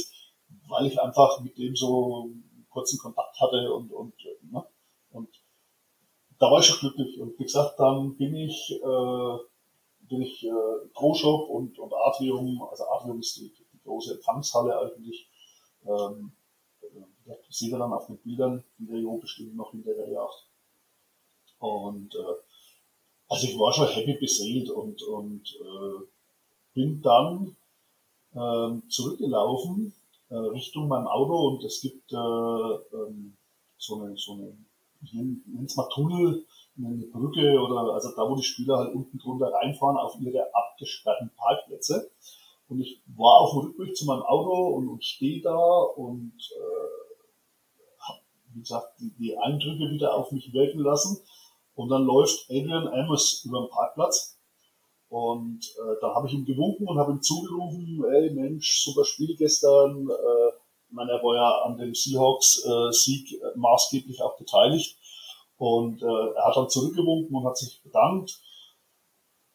[0.70, 2.30] weil ich einfach mit dem so
[2.70, 4.14] kurzen Kontakt hatte und, und,
[4.52, 4.64] ne?
[5.12, 5.30] und
[6.38, 7.20] da war ich schon glücklich.
[7.20, 9.38] Und wie gesagt, dann bin ich äh,
[10.10, 15.30] durch äh, ProShop und, und Atrium, also Atrium ist die, die große Empfangshalle eigentlich,
[15.86, 16.34] ähm,
[17.26, 20.48] das sieht ihr dann auf den Bildern, die der Jo bestimmt noch hinterher jagt.
[21.60, 22.36] Und äh,
[23.30, 26.06] also ich war schon happy beseelt und, und äh,
[26.74, 27.56] bin dann
[28.34, 29.94] äh, zurückgelaufen
[30.30, 33.38] äh, Richtung meinem Auto und es gibt äh, ähm,
[33.78, 34.58] so eine, so eine
[35.04, 36.46] ich nenne es mal Tunnel,
[36.78, 41.32] eine Brücke oder also da, wo die Spieler halt unten drunter reinfahren auf ihre abgesperrten
[41.36, 42.12] Parkplätze.
[42.68, 48.00] Und ich war auf dem Rückweg zu meinem Auto und, und stehe da und äh,
[48.00, 48.20] habe,
[48.54, 51.22] wie gesagt, die, die Eindrücke wieder auf mich wirken lassen.
[51.76, 54.40] Und dann läuft Adrian Amos über den Parkplatz.
[55.10, 59.36] Und äh, da habe ich ihm gewunken und habe ihm zugerufen, ey Mensch, super Spiel
[59.36, 60.10] gestern.
[60.10, 60.50] Äh,
[60.88, 64.98] ich meine, er war ja an dem Seahawks-Sieg äh, maßgeblich auch beteiligt.
[65.58, 68.40] Und äh, er hat dann zurückgewunken und hat sich bedankt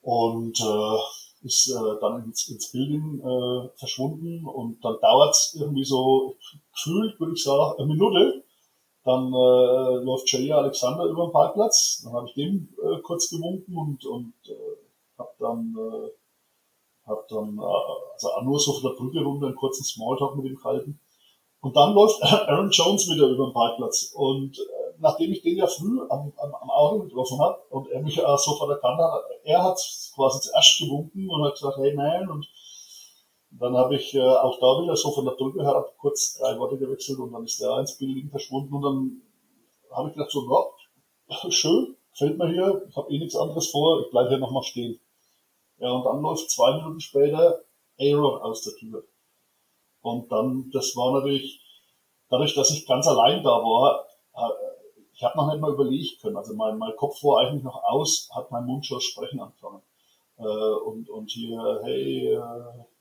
[0.01, 0.99] und äh,
[1.45, 4.47] ist äh, dann ins, ins Building äh, verschwunden.
[4.47, 6.37] Und dann dauert es irgendwie so
[6.73, 8.45] gefühlt, würde ich sagen, eine Minute.
[9.05, 12.03] Dann äh, läuft Jay Alexander über den Parkplatz.
[12.05, 17.59] Dann habe ich dem äh, kurz gewunken und, und äh, hab dann, äh, hab dann
[17.59, 21.01] äh, also nur so von der Brücke runter einen kurzen Smalltalk mit ihm gehalten.
[21.61, 24.13] Und dann läuft Aaron Jones wieder über den Parkplatz.
[24.15, 28.03] Und äh, nachdem ich den ja früh am, am, am Auto getroffen habe und er
[28.03, 29.79] mich auch sofort erkannt hat, er hat
[30.15, 32.49] quasi zuerst gewunken und hat gesagt, hey man, und
[33.51, 36.79] dann habe ich äh, auch da wieder so von der Brücke her kurz drei Worte
[36.79, 39.23] gewechselt und dann ist der ins Bild verschwunden und dann
[39.97, 40.47] habe ich gedacht so,
[41.29, 44.63] ja, schön, gefällt mir hier, ich habe eh nichts anderes vor, ich bleibe hier nochmal
[44.63, 45.01] stehen.
[45.79, 47.61] Ja, und dann läuft zwei Minuten später
[47.99, 49.05] Aaron aus der Tür.
[50.03, 51.61] Und dann, das war natürlich,
[52.29, 54.68] dadurch, dass ich ganz allein da war, äh,
[55.19, 56.37] ich habe noch nicht mal überlegt können.
[56.37, 59.83] Also mein, mein Kopf war eigentlich noch aus, hat mein Mund schon sprechen angefangen.
[60.37, 62.41] Äh, und, und hier, hey, äh,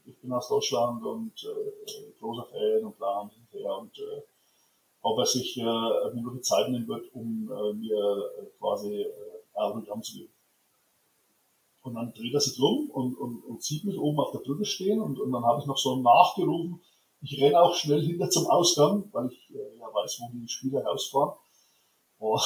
[0.03, 4.23] ich bin aus Deutschland und äh, großer Fan und bla und hinterher und äh,
[5.03, 9.11] ob er sich äh, eine Minute Zeit nehmen wird, um äh, mir äh, quasi äh,
[9.53, 10.33] Autogramm zu geben.
[11.83, 14.65] Und dann dreht er sich um und, und, und sieht mich oben auf der Brücke
[14.65, 16.81] stehen und, und dann habe ich noch so nachgerufen,
[17.21, 20.83] ich renne auch schnell hinter zum Ausgang, weil ich äh, ja weiß, wo die Spieler
[20.83, 21.37] rausfahren.
[22.19, 22.39] Oh,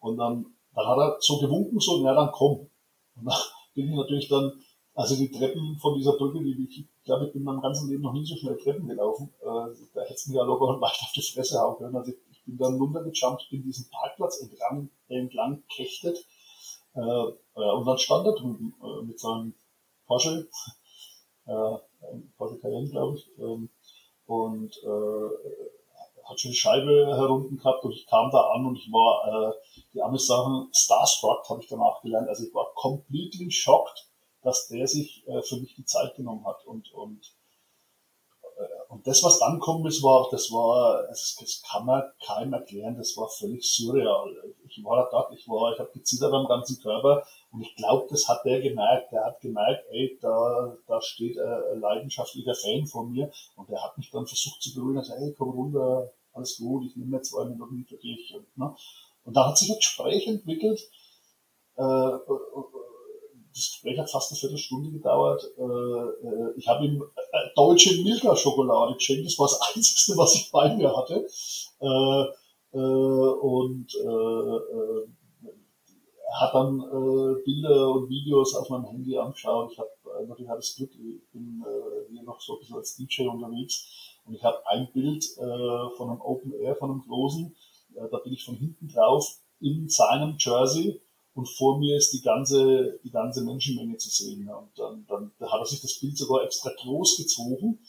[0.00, 2.70] und dann, dann hat er so gewunken, so, na dann komm.
[3.16, 3.38] Und dann
[3.74, 4.52] bin ich natürlich dann,
[4.94, 8.12] also die Treppen von dieser Brücke, die ich glaube, ich bin mein ganzes Leben noch
[8.12, 9.32] nie so schnell Treppen gelaufen.
[9.40, 11.96] Äh, da hätte es mir ja locker und leicht auf die Fresse hauen können.
[11.96, 16.16] Also ich, ich bin dann runtergejumpt, bin diesen Parkplatz entlang, entlang kechtet.
[16.94, 19.54] Äh, äh, und dann stand er drüben äh, mit seinem
[20.06, 20.48] Porsche,
[21.46, 21.76] äh,
[22.36, 23.68] Porsche Cayenne, glaube ich, ähm,
[24.26, 25.28] und äh,
[26.28, 29.52] hat schon die Scheibe herunten gehabt und ich kam da an und ich war, äh,
[29.92, 32.28] die Amis sagen, starstruck, habe ich danach gelernt.
[32.28, 34.08] Also ich war completely shocked
[34.44, 36.64] dass der sich äh, für mich die Zeit genommen hat.
[36.66, 37.34] Und, und,
[38.94, 42.96] und das, was dann kommen ist, war, das war, das, das kann man keinem erklären,
[42.96, 44.54] das war völlig surreal.
[44.68, 48.28] Ich war da, ich war, ich habe gezittert am ganzen Körper und ich glaube, das
[48.28, 49.10] hat der gemerkt.
[49.10, 53.98] Der hat gemerkt, ey, da, da steht ein leidenschaftlicher Fan vor mir und der hat
[53.98, 57.46] mich dann versucht zu beruhigen, also, ey, komm runter, alles gut, ich nehme jetzt zwei
[57.46, 58.32] Minuten für dich.
[58.32, 58.76] Und, ne?
[59.24, 60.78] und da hat sich ein Gespräch entwickelt,
[61.78, 62.10] äh,
[63.54, 65.44] das Gespräch hat fast eine Viertelstunde gedauert.
[65.56, 69.26] Äh, äh, ich habe ihm äh, deutsche Milka-Schokolade geschenkt.
[69.26, 71.26] Das war das Einzige, was ich bei mir hatte.
[73.40, 73.94] und
[76.26, 76.78] er hat dann
[77.44, 79.70] Bilder und Videos auf meinem Handy angeschaut.
[79.70, 79.90] Ich habe
[80.26, 81.64] natürlich das Glück, ich bin
[82.10, 83.86] hier noch so ein bisschen als DJ unterwegs.
[84.24, 85.24] Und ich habe ein Bild
[85.96, 87.54] von einem Open Air, von einem großen,
[88.10, 91.00] da bin ich von hinten drauf in seinem Jersey
[91.34, 94.48] und vor mir ist die ganze, die ganze Menschenmenge zu sehen.
[94.48, 97.80] Und dann, dann da hat er sich das Bild sogar extra groß gezogen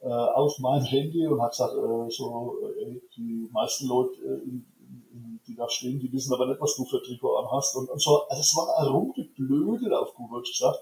[0.00, 4.66] äh, auf mein Handy und hat gesagt, äh, so, äh, die meisten Leute, äh, in,
[5.12, 7.74] in, die da stehen, die wissen aber nicht, was du für Trikot anhast.
[7.76, 10.78] Und, und so, also es war ein rumgeblödel auf Deutsch gesagt.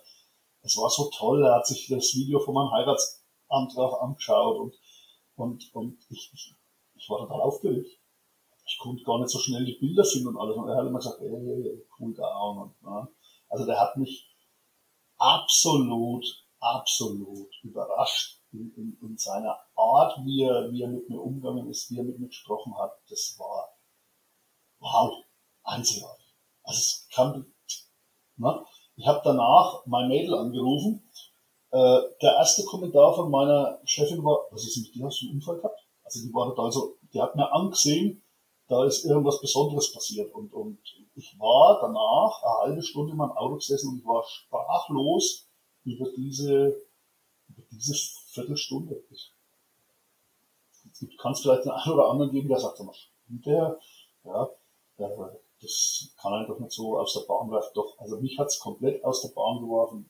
[0.63, 4.75] Es war so toll, er hat sich das Video von meinem Heiratsantrag angeschaut und,
[5.37, 6.55] und, und ich, ich,
[6.97, 8.00] ich war total aufgeregt
[8.71, 10.57] ich konnte gar nicht so schnell die Bilder finden und alles.
[10.57, 12.59] Und er hat immer gesagt, ey, cool down.
[12.59, 13.09] Und, ne?
[13.49, 14.31] Also der hat mich
[15.19, 16.25] absolut,
[16.61, 21.91] absolut überrascht in, in, in seiner Art, wie er, wie er mit mir umgegangen ist,
[21.91, 22.93] wie er mit mir gesprochen hat.
[23.09, 23.77] Das war,
[24.79, 25.25] wow,
[25.65, 26.37] einzigartig.
[26.63, 27.53] Also es kann,
[28.37, 28.65] ne?
[28.95, 31.11] Ich habe danach mein Mädel angerufen.
[31.73, 35.37] Äh, der erste Kommentar von meiner Chefin war, was ist mit dir, hast du einen
[35.37, 35.81] Unfall gehabt?
[36.05, 38.23] Also die war total so, die hat mir angesehen,
[38.71, 40.33] da ist irgendwas Besonderes passiert.
[40.33, 40.79] Und, und
[41.17, 45.49] ich war danach eine halbe Stunde in meinem Auto gesessen und ich war sprachlos
[45.85, 46.81] über diese,
[47.49, 47.95] über diese
[48.29, 49.03] Viertelstunde.
[49.11, 49.33] Es
[51.19, 52.95] kann es vielleicht einen oder anderen geben, der sagt, sag mal,
[53.27, 53.81] der,
[54.25, 54.51] ja,
[54.99, 57.73] der, das kann einfach nicht so aus der Bahn werfen.
[57.75, 60.09] Doch, also mich hat es komplett aus der Bahn geworfen.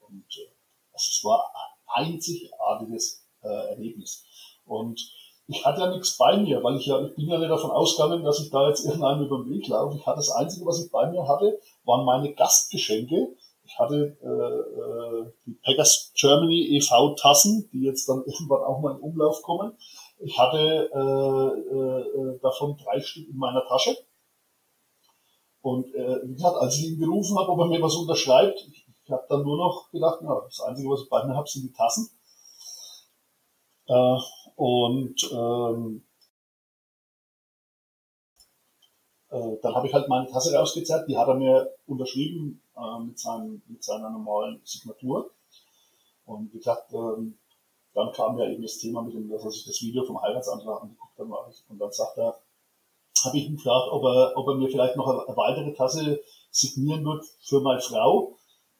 [0.00, 0.50] Und äh,
[0.92, 1.52] also es war
[1.86, 4.24] ein einzigartiges äh, Erlebnis.
[4.66, 5.00] Und
[5.48, 8.22] ich hatte ja nichts bei mir, weil ich ja, ich bin ja nicht davon ausgegangen,
[8.22, 9.96] dass ich da jetzt irgendeinem über den Weg laufe.
[9.96, 13.34] Ich hatte das Einzige, was ich bei mir hatte, waren meine Gastgeschenke.
[13.64, 17.14] Ich hatte äh, äh, die Packers Germany e.V.
[17.14, 19.72] Tassen, die jetzt dann irgendwann auch mal in Umlauf kommen.
[20.18, 23.96] Ich hatte äh, äh, davon drei Stück in meiner Tasche.
[25.62, 28.86] Und äh, wie gesagt, als ich ihn gerufen habe, ob er mir was unterschreibt, ich,
[29.04, 31.62] ich habe dann nur noch gedacht, na, das Einzige, was ich bei mir habe, sind
[31.62, 32.10] die Tassen.
[33.86, 34.18] Äh,
[34.58, 36.02] und ähm,
[39.30, 43.16] äh, dann habe ich halt meine Tasse rausgezerrt, die hat er mir unterschrieben äh, mit,
[43.16, 45.30] seinem, mit seiner normalen Signatur.
[46.24, 47.38] Und wie gesagt, ähm,
[47.94, 50.82] dann kam ja eben das Thema mit dem, dass er sich das Video vom Heiratsantrag
[50.82, 51.64] angeguckt hat.
[51.68, 52.40] Und dann sagt er,
[53.24, 57.04] habe ich ihn gefragt, ob er, ob er mir vielleicht noch eine weitere Tasse signieren
[57.04, 58.36] wird für meine Frau.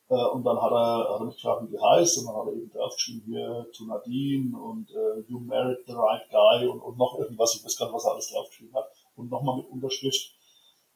[0.08, 2.46] Äh, und dann hat er, hat er mich gefragt, wie die heißt, und dann hat
[2.46, 6.96] er eben draufgeschrieben, hier, to Nadine und äh, you married the right guy und, und
[6.96, 10.32] noch irgendwas, ich weiß gar nicht, was er alles draufgeschrieben hat, und nochmal mit Unterschrift.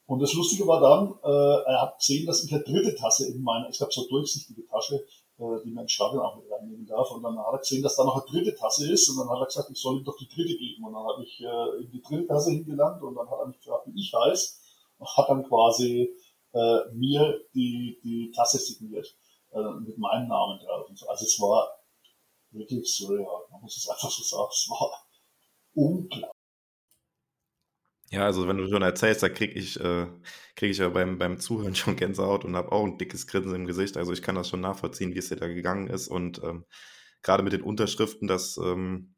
[0.05, 3.41] Und das Lustige war dann, äh, er hat gesehen, dass ich eine dritte Tasse in
[3.41, 5.05] meiner, ich habe so durchsichtige Tasche,
[5.39, 7.09] äh, die man ins Stadion auch mit reinnehmen darf.
[7.11, 9.09] Und dann hat er gesehen, dass da noch eine dritte Tasse ist.
[9.09, 10.83] Und dann hat er gesagt, ich soll ihm doch die dritte geben.
[10.83, 13.59] Und dann habe ich äh, ihm die dritte Tasse hingelangt und dann hat er mich
[13.59, 14.55] gefragt, wie ich heiße.
[14.99, 16.13] Und hat dann quasi
[16.53, 19.17] äh, mir die, die Tasse signiert
[19.51, 20.87] äh, mit meinem Namen drauf.
[20.89, 21.07] Und so.
[21.07, 21.67] Also es war
[22.51, 23.45] wirklich surreal.
[23.51, 24.49] Man muss es einfach so sagen.
[24.51, 25.07] Es war
[25.73, 26.31] unglaublich.
[28.13, 30.05] Ja, also wenn du schon erzählst, da kriege ich, äh,
[30.55, 33.65] krieg ich ja beim, beim Zuhören schon Gänsehaut und habe auch ein dickes Grinsen im
[33.65, 33.97] Gesicht.
[33.97, 36.07] Also ich kann das schon nachvollziehen, wie es dir da gegangen ist.
[36.09, 36.65] Und ähm,
[37.23, 39.15] gerade mit den Unterschriften, das ähm,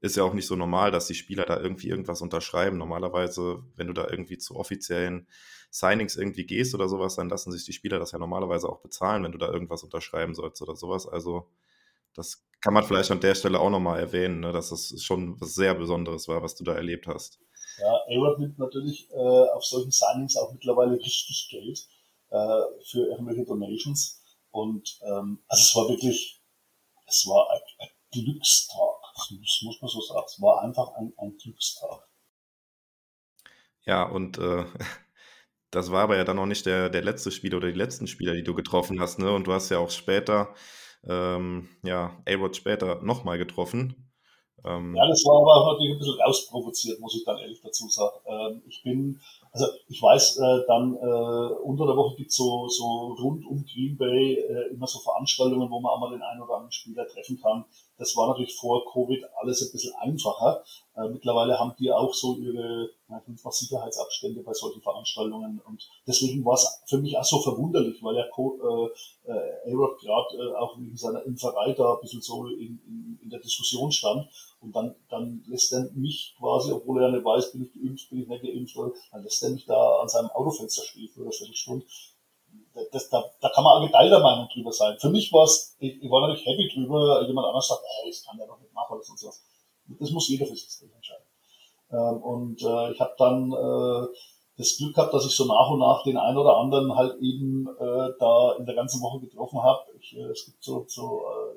[0.00, 2.78] ist ja auch nicht so normal, dass die Spieler da irgendwie irgendwas unterschreiben.
[2.78, 5.28] Normalerweise, wenn du da irgendwie zu offiziellen
[5.72, 9.24] Signings irgendwie gehst oder sowas, dann lassen sich die Spieler das ja normalerweise auch bezahlen,
[9.24, 11.08] wenn du da irgendwas unterschreiben sollst oder sowas.
[11.08, 11.48] Also
[12.14, 15.54] das kann man vielleicht an der Stelle auch nochmal erwähnen, ne, dass das schon was
[15.54, 17.40] sehr Besonderes war, was du da erlebt hast.
[17.78, 21.88] Ja, A-Rod nimmt natürlich äh, auf solchen Signings auch mittlerweile richtig Geld
[22.28, 24.22] äh, für irgendwelche Donations.
[24.50, 26.42] Und ähm, also es war wirklich,
[27.06, 28.76] es war ein, ein Glückstag.
[29.16, 30.26] Das muss man so sagen.
[30.26, 32.06] Es war einfach ein, ein Glückstag.
[33.86, 34.66] Ja, und äh,
[35.72, 38.34] das war aber ja dann noch nicht der, der letzte Spieler oder die letzten Spieler,
[38.34, 39.32] die du getroffen hast, ne?
[39.32, 40.54] Und du hast ja auch später,
[41.08, 44.12] ähm, ja, A-Rod später nochmal getroffen.
[44.64, 48.16] Ähm, ja, das war aber natürlich ein bisschen rausprovoziert, muss ich dann ehrlich dazu sagen.
[48.26, 49.20] Ähm, ich bin,
[49.52, 53.98] also ich weiß, äh, dann äh, unter der Woche gibt's so, so rund um Green
[53.98, 57.38] Bay äh, immer so Veranstaltungen, wo man auch mal den einen oder anderen Spieler treffen
[57.40, 57.64] kann.
[57.98, 60.64] Das war natürlich vor Covid alles ein bisschen einfacher.
[60.96, 63.22] Äh, mittlerweile haben die auch so ihre mal
[63.52, 65.60] Sicherheitsabstände bei solchen Veranstaltungen.
[65.66, 68.90] Und deswegen war es für mich auch so verwunderlich, weil der Co
[69.26, 73.18] äh, äh, A-Rod gerade äh, auch wegen seiner Impferei da ein bisschen so in, in,
[73.22, 74.28] in der Diskussion stand.
[74.62, 78.22] Und dann, dann lässt er mich quasi, obwohl er nicht weiß, bin ich geimpft, bin
[78.22, 78.76] ich nicht geimpft,
[79.10, 81.84] dann lässt er mich da an seinem Autofenster stehen für eine Viertelstunde.
[82.92, 84.96] Das, da, da kann man auch geteilter Meinung drüber sein.
[84.98, 88.24] Für mich war es, ich, ich war natürlich happy drüber, jemand anders sagt, ey, das
[88.24, 89.42] kann der doch nicht machen oder sonst was.
[89.98, 91.24] Das muss jeder für sich entscheiden.
[91.90, 94.06] Ähm, und äh, ich habe dann äh,
[94.56, 97.66] das Glück gehabt, dass ich so nach und nach den einen oder anderen halt eben
[97.78, 99.80] äh, da in der ganzen Woche getroffen habe.
[100.12, 101.51] Äh, es gibt so, so äh,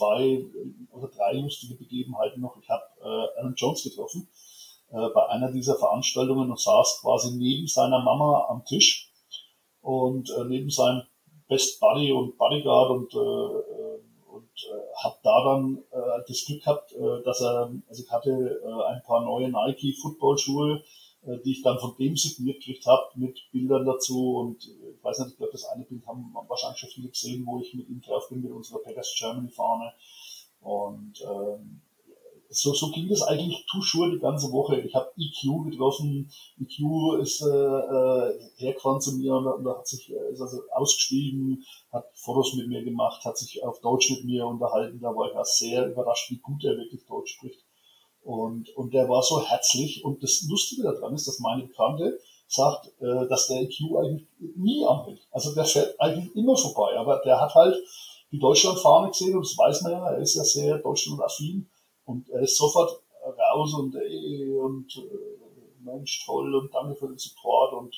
[0.00, 0.44] zwei
[0.92, 2.56] oder drei lustige Begebenheiten noch.
[2.60, 4.28] Ich habe äh, Alan Jones getroffen
[4.90, 9.12] äh, bei einer dieser Veranstaltungen und saß quasi neben seiner Mama am Tisch
[9.82, 11.02] und äh, neben seinem
[11.48, 14.00] Best Buddy und Bodyguard und, äh, äh
[14.32, 18.30] und äh, habe da dann äh, das Glück gehabt, äh, dass er, also ich hatte
[18.30, 20.82] äh, ein paar neue Nike Football-Schuhe,
[21.26, 24.68] äh, die ich dann von dem signiert gekriegt habe, mit Bildern dazu und
[25.00, 27.72] ich weiß nicht, ich glaube, das eine Bild haben wahrscheinlich schon viele gesehen, wo ich
[27.72, 29.92] mit ihm drauf bin, mit unserer Packers Germany Fahne
[30.60, 31.80] und ähm,
[32.52, 34.80] so, so ging das eigentlich toujours die ganze Woche.
[34.80, 36.30] Ich habe EQ getroffen.
[36.60, 41.64] EQ ist äh, äh, hergefahren zu mir und, und hat sich äh, ist also ausgeschrieben,
[41.92, 45.00] hat Fotos mit mir gemacht, hat sich auf Deutsch mit mir unterhalten.
[45.00, 47.64] Da war ich auch sehr überrascht, wie gut er wirklich Deutsch spricht.
[48.22, 50.04] Und, und der war so herzlich.
[50.04, 52.18] Und das Lustige daran ist, dass meine Bekannte
[52.50, 54.26] sagt, äh, dass der EQ eigentlich
[54.56, 55.26] nie anhält.
[55.30, 56.96] Also der fährt eigentlich immer vorbei.
[56.98, 57.76] Aber der hat halt
[58.32, 61.68] die Deutschlandfahne gesehen und das weiß man ja, er ist ja sehr deutschlandaffin
[62.04, 67.18] und er ist sofort raus und ey, und äh, Mensch, toll und danke für den
[67.18, 67.96] Support und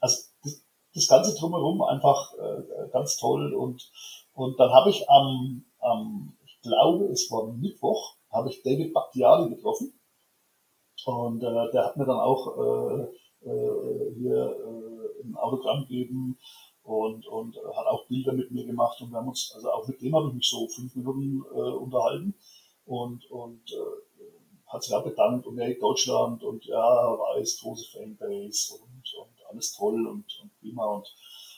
[0.00, 0.62] also das,
[0.94, 3.90] das Ganze drumherum einfach äh, ganz toll und
[4.36, 9.48] und dann habe ich am, am, ich glaube, es war Mittwoch, habe ich David Bakhtiari
[9.48, 9.98] getroffen
[11.06, 13.08] und äh, der hat mir dann auch äh, äh,
[13.40, 16.38] hier äh, ein Autogramm gegeben
[16.82, 20.00] und, und hat auch Bilder mit mir gemacht und wir haben uns, also auch mit
[20.00, 22.34] dem habe ich mich so fünf Minuten äh, unterhalten
[22.84, 28.74] und, und äh, hat sich auch bedankt und hey, Deutschland und ja, weiß, große Fanbase
[28.74, 31.12] und, und alles toll und, und prima und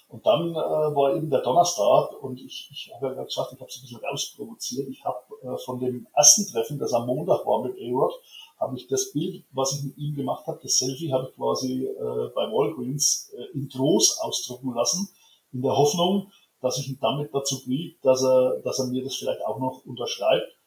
[0.09, 3.69] und dann äh, war eben der Donnerstag und ich, ich habe ja gesagt, ich habe
[3.69, 4.89] es ein bisschen rausprovoziert.
[4.89, 8.15] Ich habe äh, von dem ersten Treffen, das am Montag war mit A-Rod,
[8.59, 11.85] habe ich das Bild, was ich mit ihm gemacht habe, das Selfie, habe ich quasi
[11.85, 15.09] äh, bei Walgreens äh, in groß ausdrucken lassen,
[15.53, 16.31] in der Hoffnung,
[16.61, 19.85] dass ich ihn damit dazu kriege, dass er, dass er mir das vielleicht auch noch
[19.87, 20.59] unterschreibt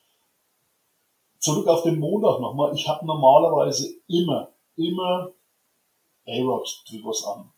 [1.41, 2.73] zurück auf den Montag nochmal.
[2.75, 5.31] Ich habe normalerweise immer, immer
[6.27, 7.51] A-Rod-Trikots an.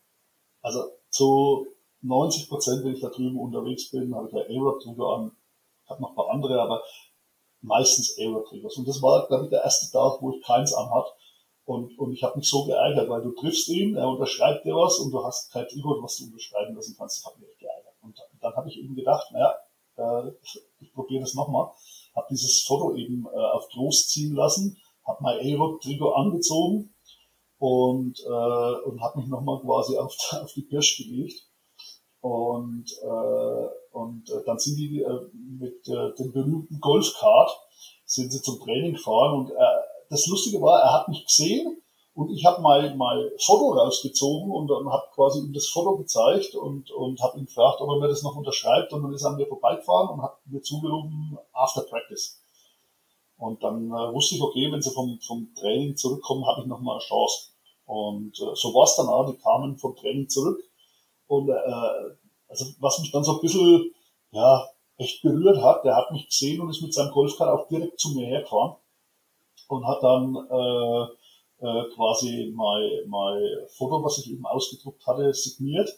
[0.62, 1.66] Also zu
[2.00, 5.32] 90 Prozent, wenn ich da drüben unterwegs bin, habe ich ja A-Rod-Trikot an.
[5.84, 6.82] Ich habe noch ein paar andere, aber
[7.64, 8.76] meistens A-Rod-Trikots.
[8.76, 11.06] Und das war, glaube ich, der erste Tag, wo ich keins anhat.
[11.64, 14.98] Und, und ich habe mich so geärgert, weil du triffst ihn, er unterschreibt dir was
[14.98, 17.18] und du hast kein Trikot, was du unterschreiben lassen kannst.
[17.18, 17.94] Das hat mich echt geärgert.
[18.02, 19.54] Und dann habe ich eben gedacht, naja,
[19.96, 20.32] äh,
[20.80, 21.70] ich probiere das nochmal.
[22.14, 26.94] Habe dieses Foto eben äh, auf groß ziehen lassen, habe mein A-Rod-Trikot angezogen
[27.58, 31.48] und, äh, und habe mich nochmal quasi auf, auf die Pirsch gelegt.
[32.20, 37.50] Und, äh, und äh, dann sind die äh, mit äh, dem berühmten Golfkart
[38.04, 39.54] sind sie zum Training gefahren und äh,
[40.10, 41.82] das Lustige war, er hat mich gesehen
[42.14, 46.54] und ich habe mal mein Foto rausgezogen und dann habe quasi ihm das Foto gezeigt
[46.54, 48.92] und, und habe ihn gefragt, ob er mir das noch unterschreibt.
[48.92, 52.40] Und dann ist er an mir vorbeigefahren und hat mir zugerufen, after practice.
[53.36, 56.80] Und dann äh, wusste ich, okay, wenn sie vom, vom Training zurückkommen, habe ich noch
[56.80, 57.48] mal eine Chance.
[57.86, 60.62] Und äh, so war es dann auch, die kamen vom Training zurück.
[61.26, 62.14] Und äh,
[62.54, 63.92] also was mich dann so ein bisschen
[64.30, 67.98] ja, echt berührt hat, der hat mich gesehen und ist mit seinem Golfkart auch direkt
[67.98, 68.76] zu mir hergefahren
[69.68, 71.02] und hat dann äh,
[71.66, 73.42] äh, quasi mein, mein
[73.76, 75.90] Foto, was ich eben ausgedruckt hatte, signiert.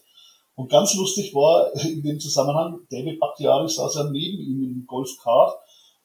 [0.54, 5.58] Und ganz lustig war in dem Zusammenhang, David Bakhtiari saß ja neben ihm im Golfkart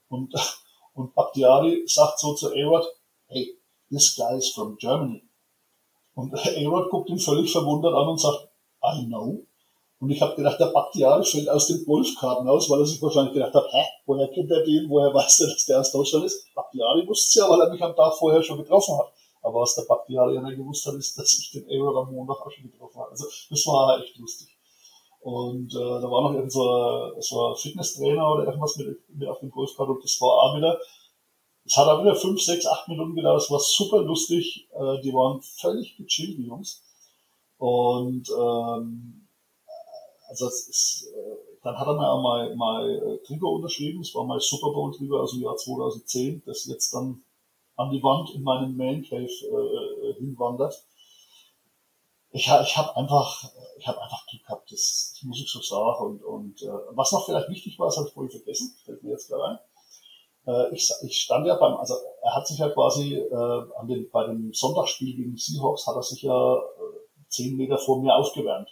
[0.10, 0.34] und,
[0.94, 2.86] und Bakhtiari sagt so zu Arod,
[3.28, 3.58] hey,
[3.90, 5.24] this guy is from Germany.
[6.14, 8.50] Und Arod guckt ihn völlig verwundert an und sagt,
[8.84, 9.46] I know.
[10.02, 13.36] Und ich habe gedacht, der Bakhtiari fällt aus den Golfkarten aus, weil er sich wahrscheinlich
[13.36, 16.52] gedacht hat, hä, woher kennt er den, woher weiß er, dass der aus Deutschland ist?
[16.56, 19.14] Bakhtiari wusste es ja, weil er mich am Tag vorher schon getroffen hat.
[19.44, 22.42] Aber was der Bakhtiari ja nicht gewusst hat, ist, dass ich den Aaron am Montag
[22.42, 23.12] auch schon getroffen habe.
[23.12, 24.58] Also das war echt lustig.
[25.20, 29.40] Und äh, da war noch irgend so, so ein Fitnesstrainer oder irgendwas mit, mit auf
[29.40, 30.80] dem Golfkart und das war auch wieder,
[31.64, 35.14] es hat auch wieder fünf, sechs, acht Minuten gedauert, es war super lustig, äh, die
[35.14, 36.82] waren völlig gechillt, die Jungs.
[37.60, 39.21] Und ähm,
[40.32, 44.16] also es ist, äh, dann hat er mir auch mal, mal äh, Trigger unterschrieben, das
[44.16, 47.22] war mein Super Bowl Trigger aus dem Jahr 2010, das jetzt dann
[47.76, 50.74] an die Wand in meinem Man Cave äh, hinwandert.
[52.32, 53.44] Ich, ich habe einfach,
[53.78, 56.06] ich habe einfach Glück gehabt, das, das muss ich so sagen.
[56.06, 59.12] Und, und äh, was noch vielleicht wichtig war, das habe ich vorhin vergessen, fällt mir
[59.12, 59.60] jetzt gerade ein.
[60.48, 64.10] Äh, ich, ich stand ja beim, also er hat sich ja quasi äh, an den,
[64.12, 66.60] bei dem Sonntagsspiel gegen Seahawks hat er sich ja äh,
[67.28, 68.70] zehn Meter vor mir aufgewärmt.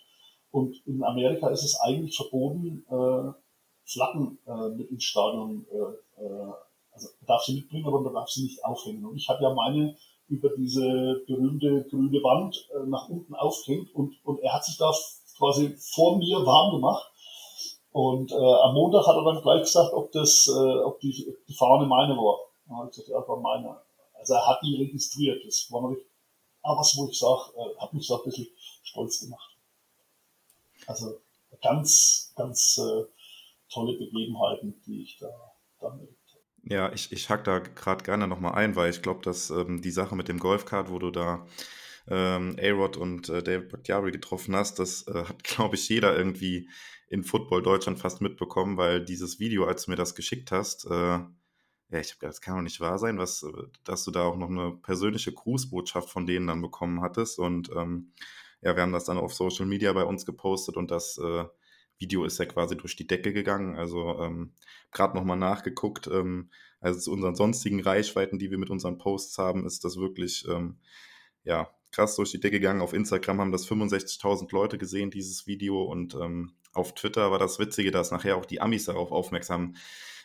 [0.52, 3.32] Und in Amerika ist es eigentlich verboten, äh,
[3.86, 6.54] Flaggen äh, mit ins Stadion äh, äh,
[6.92, 9.06] also darf sie mitbringen, aber man darf sie nicht aufhängen.
[9.06, 9.96] Und ich habe ja meine
[10.28, 14.94] über diese berühmte grüne Wand äh, nach unten aufgehängt und, und er hat sich da
[15.38, 17.12] quasi vor mir warm gemacht.
[17.92, 21.54] Und äh, am Montag hat er dann gleich gesagt, ob das, äh, ob die, die
[21.56, 22.38] Fahne meine war.
[22.68, 23.76] Dann habe ich gesagt, ja, war meine.
[24.14, 25.44] Also er hat die registriert.
[25.46, 26.06] Das war natürlich
[26.62, 28.48] auch was, wo ich sage, äh, hat mich so ein bisschen
[28.84, 29.49] stolz gemacht.
[30.90, 31.22] Also
[31.62, 33.06] ganz, ganz äh,
[33.72, 35.30] tolle Begebenheiten, die ich da
[35.80, 36.10] damit
[36.64, 39.92] ja, ich, ich hack da gerade gerne nochmal ein, weil ich glaube, dass ähm, die
[39.92, 41.48] Sache mit dem Golfkart, wo du da
[42.08, 46.70] ähm, A-Rod und äh, David Bakhtiari getroffen hast, das äh, hat, glaube ich, jeder irgendwie
[47.08, 51.20] in Football Deutschland fast mitbekommen, weil dieses Video, als du mir das geschickt hast, äh,
[51.92, 53.52] ja, ich habe das kann doch nicht wahr sein, was, äh,
[53.84, 57.40] dass du da auch noch eine persönliche Grußbotschaft von denen dann bekommen hattest.
[57.40, 58.12] Und ähm,
[58.62, 61.46] ja, wir haben das dann auf Social Media bei uns gepostet und das äh,
[62.00, 63.76] Video ist ja quasi durch die Decke gegangen.
[63.76, 64.54] Also ähm,
[64.92, 66.08] gerade nochmal nachgeguckt.
[66.08, 66.50] Ähm,
[66.80, 70.80] also zu unseren sonstigen Reichweiten, die wir mit unseren Posts haben, ist das wirklich ähm,
[71.44, 72.82] ja krass durch die Decke gegangen.
[72.82, 75.84] Auf Instagram haben das 65.000 Leute gesehen, dieses Video.
[75.84, 79.76] Und ähm, auf Twitter war das Witzige, dass nachher auch die Amis darauf aufmerksam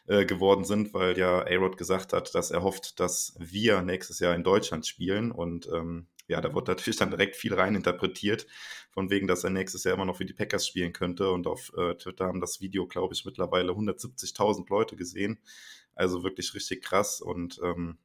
[0.06, 4.34] äh, geworden sind, weil ja A-Rod gesagt hat, dass er hofft, dass wir nächstes Jahr
[4.34, 5.32] in Deutschland spielen.
[5.32, 8.46] Und ähm, ja, da wird natürlich dann direkt viel rein interpretiert,
[8.90, 11.30] von wegen, dass er nächstes Jahr immer noch für die Packers spielen könnte.
[11.30, 15.38] Und auf äh, Twitter haben das Video, glaube ich, mittlerweile 170.000 Leute gesehen.
[15.94, 17.20] Also wirklich richtig krass.
[17.20, 17.98] Und ähm,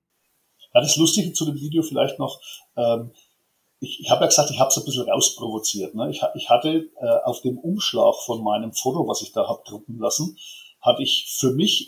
[0.73, 2.41] ja, das Lustige zu dem Video vielleicht noch,
[2.75, 3.11] ähm,
[3.79, 5.95] ich, ich habe ja gesagt, ich habe es ein bisschen rausprovoziert.
[5.95, 6.09] Ne?
[6.11, 9.97] Ich, ich hatte äh, auf dem Umschlag von meinem Foto, was ich da habe drucken
[9.97, 10.37] lassen,
[10.81, 11.87] hatte ich für mich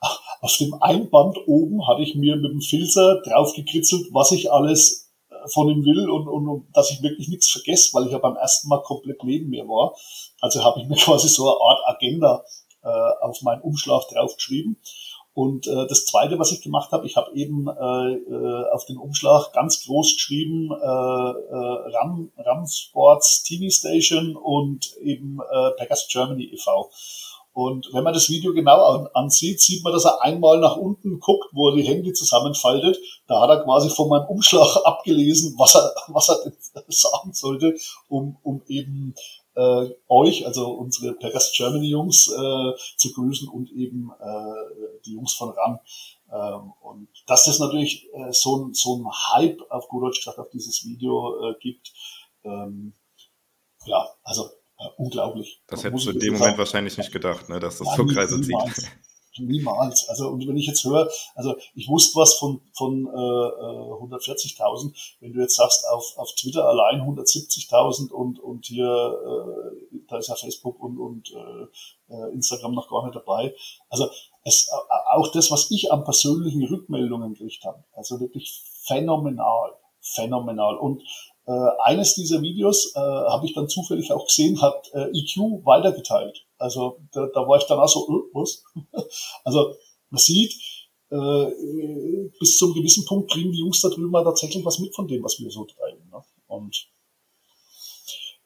[0.40, 5.11] auf dem Einband oben, hatte ich mir mit dem Filzer draufgekritzelt, was ich alles
[5.48, 8.36] von ihm will und, und, und dass ich wirklich nichts vergesse, weil ich ja beim
[8.36, 9.94] ersten Mal komplett neben mir war.
[10.40, 12.44] Also habe ich mir quasi so eine Art Agenda
[12.82, 12.88] äh,
[13.22, 14.76] auf meinen Umschlag draufgeschrieben.
[15.34, 18.98] Und äh, das Zweite, was ich gemacht habe, ich habe eben äh, äh, auf den
[18.98, 26.06] Umschlag ganz groß geschrieben äh, äh, Ram, Ram Sports TV Station und eben äh, Packers
[26.10, 26.90] Germany e.V.
[27.52, 31.20] Und wenn man das Video genau an, ansieht, sieht man, dass er einmal nach unten
[31.20, 32.98] guckt, wo er die Hände zusammenfaltet.
[33.26, 36.52] Da hat er quasi von meinem Umschlag abgelesen, was er, was er
[36.88, 37.76] sagen sollte,
[38.08, 39.14] um, um eben
[39.54, 45.34] äh, euch, also unsere Packers Germany Jungs, äh, zu grüßen und eben äh, die Jungs
[45.34, 45.78] von RAN.
[46.32, 50.38] Ähm, und dass das natürlich äh, so, ein, so ein Hype auf gut Deutsch gesagt
[50.38, 51.92] auf dieses Video äh, gibt,
[52.44, 52.94] ähm,
[53.84, 54.48] ja, also
[54.96, 55.62] unglaublich.
[55.66, 58.40] Das hättest du in dem Moment wahrscheinlich nicht gedacht, ne, dass das ja, so Kreise
[58.40, 58.56] zieht.
[59.38, 60.08] Niemals.
[60.10, 64.92] Also und wenn ich jetzt höre, also ich wusste was von von äh, 140.000.
[65.20, 70.28] Wenn du jetzt sagst auf auf Twitter allein 170.000 und und hier äh, da ist
[70.28, 73.54] ja Facebook und und äh, äh, Instagram noch gar nicht dabei.
[73.88, 74.10] Also
[74.44, 80.76] es, äh, auch das, was ich an persönlichen Rückmeldungen gekriegt habe, also wirklich phänomenal, phänomenal.
[80.76, 81.02] Und
[81.46, 86.44] äh, eines dieser Videos äh, habe ich dann zufällig auch gesehen, hat äh, EQ weitergeteilt.
[86.58, 88.62] Also da, da war ich dann auch so, äh, was?
[89.44, 89.74] also
[90.10, 90.54] man sieht,
[91.10, 91.46] äh,
[92.38, 95.38] bis zum gewissen Punkt kriegen die Jungs da drüben tatsächlich was mit von dem, was
[95.40, 96.08] wir so treiben.
[96.10, 96.22] Ne?
[96.46, 96.88] Und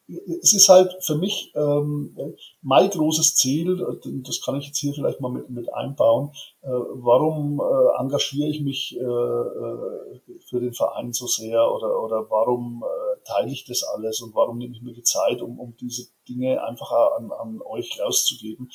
[0.08, 2.16] es ist halt für mich ähm,
[2.62, 3.76] mein großes Ziel,
[4.24, 6.30] das kann ich jetzt hier vielleicht mal mit, mit einbauen,
[6.62, 12.30] äh, warum äh, engagiere ich mich äh, äh für den Verein so sehr oder, oder
[12.30, 15.76] warum äh, teile ich das alles und warum nehme ich mir die Zeit, um, um
[15.76, 18.70] diese Dinge einfach an, an euch rauszugeben.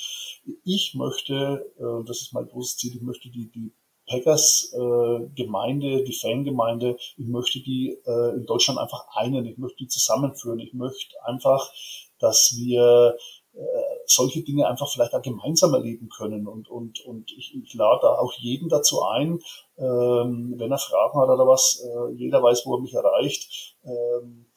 [0.66, 3.74] Ich möchte, äh, das ist mein großes Ziel, ich möchte die, die
[4.12, 9.78] Packers äh, Gemeinde, die Fangemeinde, ich möchte die äh, in Deutschland einfach einen, ich möchte
[9.78, 11.72] die zusammenführen, ich möchte einfach,
[12.20, 13.16] dass wir
[13.54, 13.60] äh,
[14.06, 18.34] solche Dinge einfach vielleicht auch gemeinsam erleben können und, und, und ich, ich lade auch
[18.34, 19.40] jeden dazu ein,
[19.78, 23.76] ähm, wenn er Fragen hat oder was, äh, jeder weiß, wo er mich erreicht.
[23.86, 24.48] Ähm,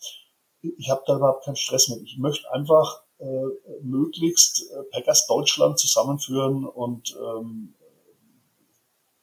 [0.61, 2.03] ich habe da überhaupt keinen Stress mit.
[2.03, 7.75] Ich möchte einfach äh, möglichst äh, Packers Deutschland zusammenführen und ähm,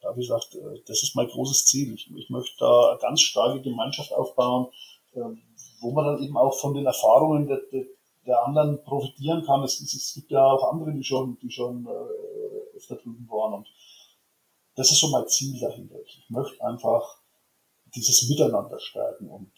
[0.02, 1.94] ja, wie gesagt, äh, das ist mein großes Ziel.
[1.94, 4.68] Ich, ich möchte da eine ganz starke Gemeinschaft aufbauen,
[5.12, 5.20] äh,
[5.80, 7.84] wo man dann eben auch von den Erfahrungen der, der,
[8.26, 9.62] der anderen profitieren kann.
[9.62, 13.54] Es, es, gibt ja auch andere, die schon, die schon äh, öfter drüben waren.
[13.54, 13.68] Und
[14.74, 16.00] das ist so mein Ziel dahinter.
[16.04, 17.20] Ich möchte einfach
[17.94, 19.28] dieses Miteinander stärken.
[19.28, 19.52] Und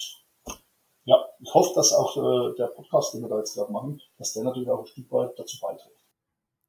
[1.04, 4.32] ja, ich hoffe, dass auch äh, der Podcast, den wir da jetzt gerade machen, dass
[4.32, 6.03] der natürlich auch ein Stück weit dazu beiträgt.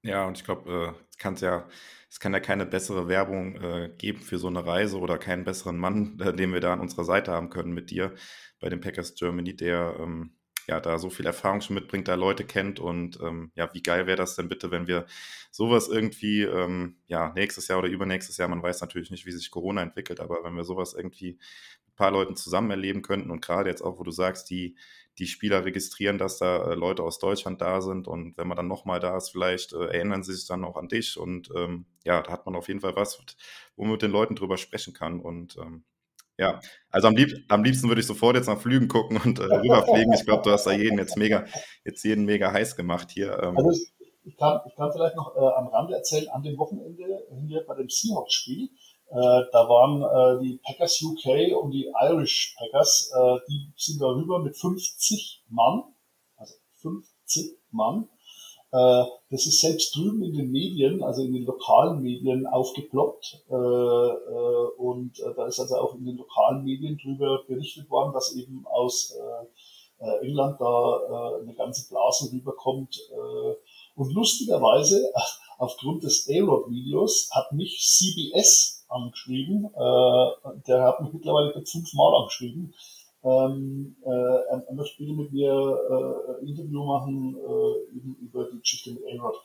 [0.06, 1.68] Ja, und ich glaube, äh, es kann ja,
[2.10, 5.78] es kann ja keine bessere Werbung äh, geben für so eine Reise oder keinen besseren
[5.78, 8.14] Mann, äh, den wir da an unserer Seite haben können mit dir
[8.60, 10.36] bei den Packers Germany, der ähm,
[10.68, 12.80] ja da so viel Erfahrung schon mitbringt, da Leute kennt.
[12.80, 15.06] Und ähm, ja, wie geil wäre das denn bitte, wenn wir
[15.52, 19.50] sowas irgendwie ähm, ja nächstes Jahr oder übernächstes Jahr, man weiß natürlich nicht, wie sich
[19.52, 21.40] Corona entwickelt, aber wenn wir sowas irgendwie
[21.88, 24.76] ein paar Leuten zusammen erleben könnten und gerade jetzt auch, wo du sagst, die
[25.18, 28.68] die Spieler registrieren, dass da äh, Leute aus Deutschland da sind und wenn man dann
[28.68, 32.22] nochmal da ist, vielleicht äh, erinnern sie sich dann auch an dich und ähm, ja,
[32.22, 33.24] da hat man auf jeden Fall was,
[33.76, 35.84] wo man mit den Leuten drüber sprechen kann und ähm,
[36.38, 36.60] ja,
[36.90, 40.12] also am, lieb, am, liebsten würde ich sofort jetzt nach Flügen gucken und äh, rüberfliegen.
[40.14, 41.46] Ich glaube, du hast da jeden jetzt mega,
[41.86, 43.42] jetzt jeden mega heiß gemacht hier.
[43.42, 43.58] Ähm.
[43.58, 43.72] Also
[44.26, 47.04] ich kann, ich kann vielleicht noch äh, am Rande erzählen, an dem Wochenende
[47.48, 48.70] hier bei dem Seahawks-Spiel,
[49.16, 54.40] da waren äh, die Packers UK und die Irish Packers, äh, die sind da rüber
[54.40, 55.84] mit 50 Mann,
[56.38, 58.10] also 50 Mann.
[58.76, 63.46] Äh, das ist selbst drüben in den Medien, also in den lokalen Medien aufgeploppt.
[63.50, 68.12] Äh, äh, und äh, da ist also auch in den lokalen Medien drüber berichtet worden,
[68.12, 73.00] dass eben aus äh, äh England da äh, eine ganze Blase rüberkommt.
[73.12, 73.56] Äh,
[73.96, 75.10] und lustigerweise,
[75.58, 79.66] aufgrund des A-Rod-Videos, hat mich CBS angeschrieben.
[79.66, 82.74] Äh, der hat mich mittlerweile fünfmal angeschrieben.
[83.24, 88.92] Ähm, äh, er, möchte bitte mit mir äh, ein Interview machen äh, über die Geschichte
[88.92, 89.36] mit A-Rod.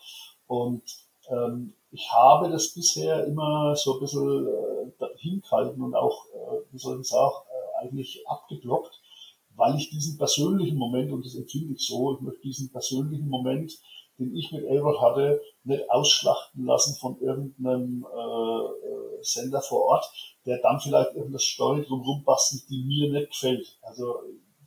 [0.46, 0.82] Und
[1.30, 6.78] ähm, ich habe das bisher immer so ein bisschen äh, hingehalten und auch, äh, wie
[6.78, 9.00] soll ich sagen, äh, eigentlich abgeblockt,
[9.56, 13.72] weil ich diesen persönlichen Moment, und das empfinde ich so, ich möchte diesen persönlichen Moment
[14.20, 20.12] den ich mit Elbert hatte, nicht ausschlachten lassen von irgendeinem äh, Sender vor Ort,
[20.46, 23.78] der dann vielleicht irgendeine Story drumherum bastelt, die mir nicht gefällt.
[23.82, 24.14] Also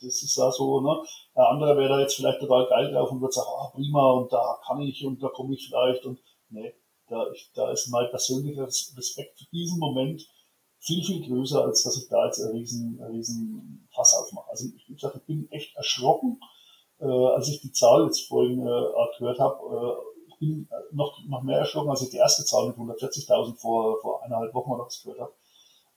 [0.02, 1.04] das ist ja so, ne?
[1.36, 4.34] Der andere wäre da jetzt vielleicht total geil drauf und würde sagen, ah, prima, und
[4.34, 6.74] da kann ich und da komme ich vielleicht und nee,
[7.08, 10.28] da, ich, da ist mein persönlicher Respekt für diesen Moment
[10.80, 14.50] viel, viel größer, als dass ich da jetzt einen riesen, riesen Fass aufmache.
[14.50, 16.40] Also ich, ich, ich bin echt erschrocken,
[17.04, 19.60] äh, als ich die Zahl jetzt vorhin äh, gehört habe,
[20.00, 24.24] äh, bin noch, noch mehr erschrocken, als ich die erste Zahl mit 140.000 vor, vor
[24.24, 25.34] eineinhalb Wochen oder was gehört habe.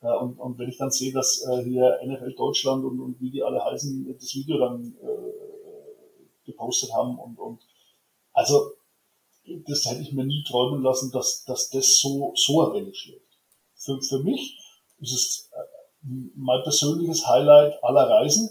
[0.03, 3.31] Äh, und, und wenn ich dann sehe, dass äh, hier NFL Deutschland und, und wie
[3.31, 7.61] die alle heißen, das Video dann äh, gepostet haben und, und
[8.33, 8.73] also
[9.67, 13.39] das hätte ich mir nie träumen lassen, dass, dass das so, so Welle schlägt.
[13.77, 14.59] Für, für mich
[14.99, 18.51] ist es äh, mein persönliches Highlight aller Reisen.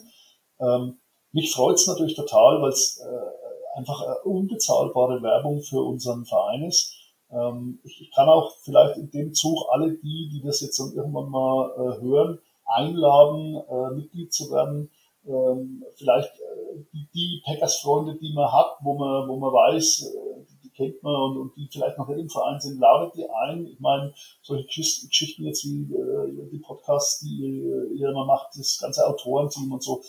[0.59, 0.99] Ähm,
[1.35, 6.63] mich freut es natürlich total, weil es äh, einfach eine unbezahlbare Werbung für unseren Verein
[6.63, 6.93] ist.
[7.29, 10.93] Ähm, ich, ich, kann auch vielleicht in dem Zug alle die, die das jetzt dann
[10.93, 14.89] irgendwann mal äh, hören, einladen, äh, Mitglied zu werden.
[15.27, 20.45] Ähm, vielleicht äh, die, die Packers-Freunde, die man hat, wo man, wo man weiß, äh,
[20.63, 23.67] die kennt man und, und die vielleicht noch nicht im Verein sind, ladet die ein.
[23.67, 28.79] Ich meine, solche Geschichten jetzt wie äh, die Podcasts, die ihr, ihr immer macht, das
[28.79, 30.01] ganze Autorenteam und so,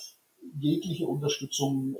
[0.58, 1.98] jegliche Unterstützung, äh,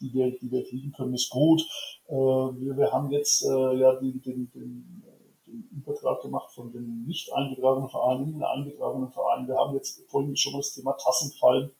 [0.00, 1.62] die wir, die wir kriegen können, ist gut.
[2.08, 5.04] Äh, wir, wir haben jetzt äh, ja die, den, den,
[5.46, 9.48] den Übertrag gemacht von den nicht eingetragenen Vereinen in den eingetragenen Vereinen.
[9.48, 11.70] Wir haben jetzt vorhin schon das Thema Tassen gefallen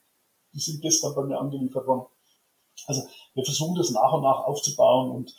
[0.55, 2.07] die sind gestern bei mir angeliefert worden.
[2.87, 3.03] Also
[3.35, 5.35] wir versuchen das nach und nach aufzubauen und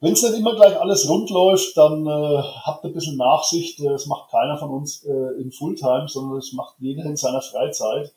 [0.00, 3.78] wenn es nicht immer gleich alles rund läuft, dann äh, habt ein bisschen Nachsicht.
[3.84, 8.12] Das macht keiner von uns äh, in Fulltime, sondern das macht jeder in seiner Freizeit.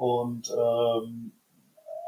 [0.00, 1.32] Und ähm,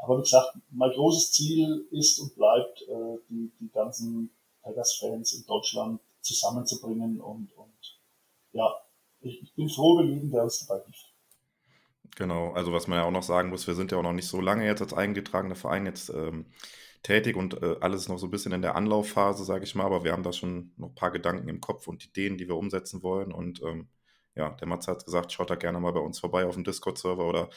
[0.01, 4.31] aber wie gesagt, mein großes Ziel ist und bleibt, äh, die, die ganzen
[4.63, 7.21] Packers-Fans in Deutschland zusammenzubringen.
[7.21, 7.99] Und, und
[8.51, 8.73] ja,
[9.19, 11.13] ich, ich bin froh, wenn jeden, der uns dabei hilft.
[12.15, 14.27] Genau, also was man ja auch noch sagen muss, wir sind ja auch noch nicht
[14.27, 16.47] so lange jetzt als eingetragener Verein jetzt ähm,
[17.03, 20.03] tätig und äh, alles noch so ein bisschen in der Anlaufphase, sage ich mal, aber
[20.03, 23.03] wir haben da schon noch ein paar Gedanken im Kopf und Ideen, die wir umsetzen
[23.03, 23.87] wollen und ähm,
[24.35, 27.27] ja, der Matze hat gesagt, schaut da gerne mal bei uns vorbei auf dem Discord-Server
[27.27, 27.49] oder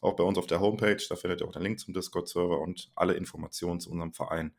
[0.00, 2.90] auch bei uns auf der Homepage, da findet ihr auch den Link zum Discord-Server und
[2.94, 4.54] alle Informationen zu unserem Verein.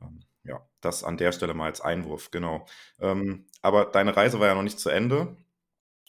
[0.00, 2.66] Ähm, ja, das an der Stelle mal als Einwurf, genau.
[3.00, 5.36] Ähm, aber deine Reise war ja noch nicht zu Ende.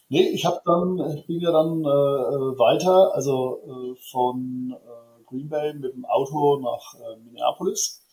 [0.10, 5.24] Nee, ich habe dann, ich bin ja dann äh, äh, weiter, also äh, von äh,
[5.26, 8.06] Green Bay mit dem Auto nach äh, Minneapolis.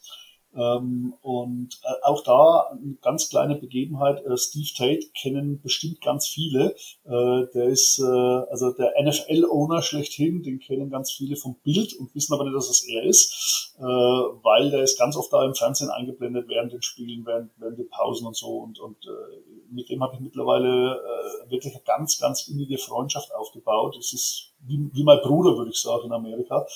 [0.57, 4.24] Ähm, und äh, auch da eine ganz kleine Begebenheit.
[4.24, 6.74] Äh, Steve Tate kennen bestimmt ganz viele.
[7.04, 12.14] Äh, der ist äh, also der NFL-Owner schlechthin, den kennen ganz viele vom Bild und
[12.14, 15.54] wissen aber nicht, dass es er ist, äh, weil der ist ganz oft da im
[15.54, 18.59] Fernsehen eingeblendet während den Spielen, während, während den Pausen und so.
[18.59, 21.00] Und, und äh, mit dem habe ich mittlerweile
[21.48, 23.96] wirklich eine ganz, ganz innige Freundschaft aufgebaut.
[23.98, 26.66] Es ist wie, wie mein Bruder, würde ich sagen, in Amerika.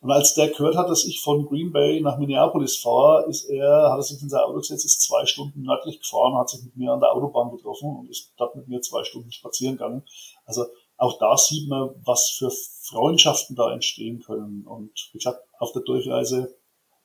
[0.00, 3.90] Und als der gehört hat, dass ich von Green Bay nach Minneapolis fahre, ist er,
[3.90, 6.76] hat er sich in sein Auto gesetzt, ist zwei Stunden nördlich gefahren, hat sich mit
[6.76, 10.04] mir an der Autobahn getroffen und ist dort mit mir zwei Stunden spazieren gegangen.
[10.46, 10.64] Also
[10.96, 12.50] auch da sieht man, was für
[12.82, 14.66] Freundschaften da entstehen können.
[14.66, 16.54] Und wie gesagt, auf der Durchreise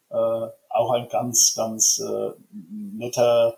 [0.10, 3.58] äh, auch ein ganz, ganz äh, netter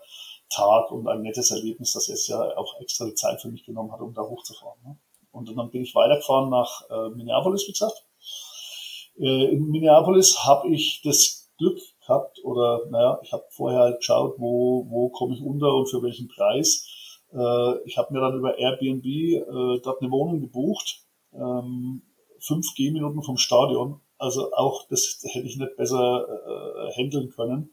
[0.50, 3.64] Tag und ein nettes Erlebnis, dass er es ja auch extra die Zeit für mich
[3.64, 4.78] genommen hat, um da hochzufahren.
[4.84, 4.96] Ne?
[5.38, 8.04] Und dann bin ich weitergefahren nach äh, Minneapolis, wie gesagt.
[9.18, 14.34] Äh, in Minneapolis habe ich das Glück gehabt, oder naja, ich habe vorher halt geschaut,
[14.38, 16.86] wo, wo komme ich unter und für welchen Preis.
[17.32, 21.02] Äh, ich habe mir dann über Airbnb äh, dort eine Wohnung gebucht,
[21.34, 22.02] ähm,
[22.40, 24.00] fünf Gehminuten vom Stadion.
[24.18, 27.72] Also auch das hätte ich nicht besser äh, handeln können.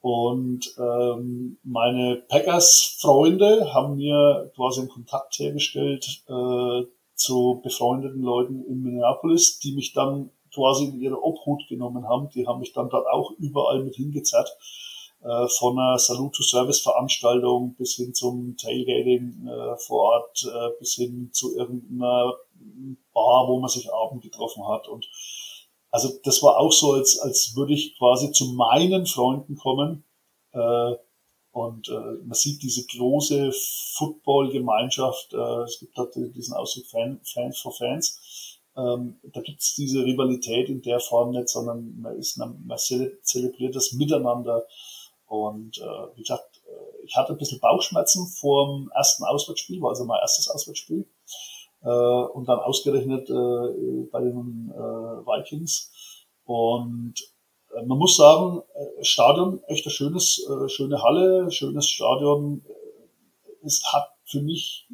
[0.00, 6.82] Und ähm, meine Packers-Freunde haben mir quasi einen Kontakt hergestellt äh,
[7.14, 12.28] zu befreundeten Leuten in Minneapolis, die mich dann quasi in ihre Obhut genommen haben.
[12.30, 14.56] Die haben mich dann dort auch überall mit hingezerrt.
[15.20, 21.56] Äh, von einer Salute-to-Service-Veranstaltung bis hin zum Tailgating äh, vor Ort, äh, bis hin zu
[21.56, 22.34] irgendeiner
[23.12, 24.86] Bar, wo man sich abend getroffen hat.
[24.86, 25.08] Und
[25.90, 30.04] also das war auch so, als, als würde ich quasi zu meinen Freunden kommen.
[30.52, 30.94] Äh,
[31.50, 31.92] und äh,
[32.24, 33.52] man sieht diese große
[33.94, 38.60] Football-Gemeinschaft, äh, es gibt dort diesen Ausdruck Fan, Fans for Fans.
[38.76, 42.78] Ähm, da gibt es diese Rivalität in der Form nicht, sondern man, ist, man, man
[42.78, 44.66] zelebriert das miteinander.
[45.26, 49.90] Und äh, wie gesagt, äh, ich hatte ein bisschen Bauchschmerzen vor dem ersten Auswärtsspiel, war
[49.90, 51.08] also mein erstes Auswärtsspiel
[51.82, 54.78] äh, und dann ausgerechnet äh, bei den äh,
[55.26, 55.92] Vikings.
[56.44, 57.14] Und
[57.74, 62.64] äh, man muss sagen, äh, Stadion, echt ein schönes, äh, schöne Halle, schönes Stadion.
[63.64, 64.88] Es hat für mich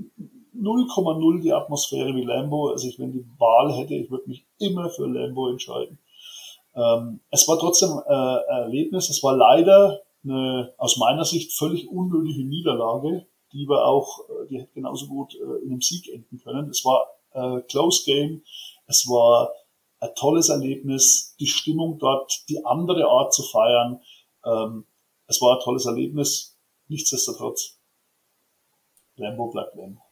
[0.56, 2.68] 0,0 die Atmosphäre wie Lambo.
[2.68, 5.98] Also ich, wenn die Wahl hätte, ich würde mich immer für Lambo entscheiden.
[6.74, 9.08] Ähm, es war trotzdem äh, Erlebnis.
[9.10, 14.60] Es war leider eine aus meiner Sicht völlig unnötige Niederlage die wir auch, äh, die
[14.60, 16.68] hätte genauso gut äh, in einem Sieg enden können.
[16.68, 18.42] Es war äh, Close Game,
[18.86, 19.52] es war
[20.00, 24.00] ein tolles Erlebnis, die Stimmung dort, die andere Art zu feiern.
[24.44, 24.86] Ähm,
[25.26, 26.58] es war ein tolles Erlebnis.
[26.88, 27.80] Nichtsdestotrotz,
[29.16, 30.02] Lambo bleibt Lambo.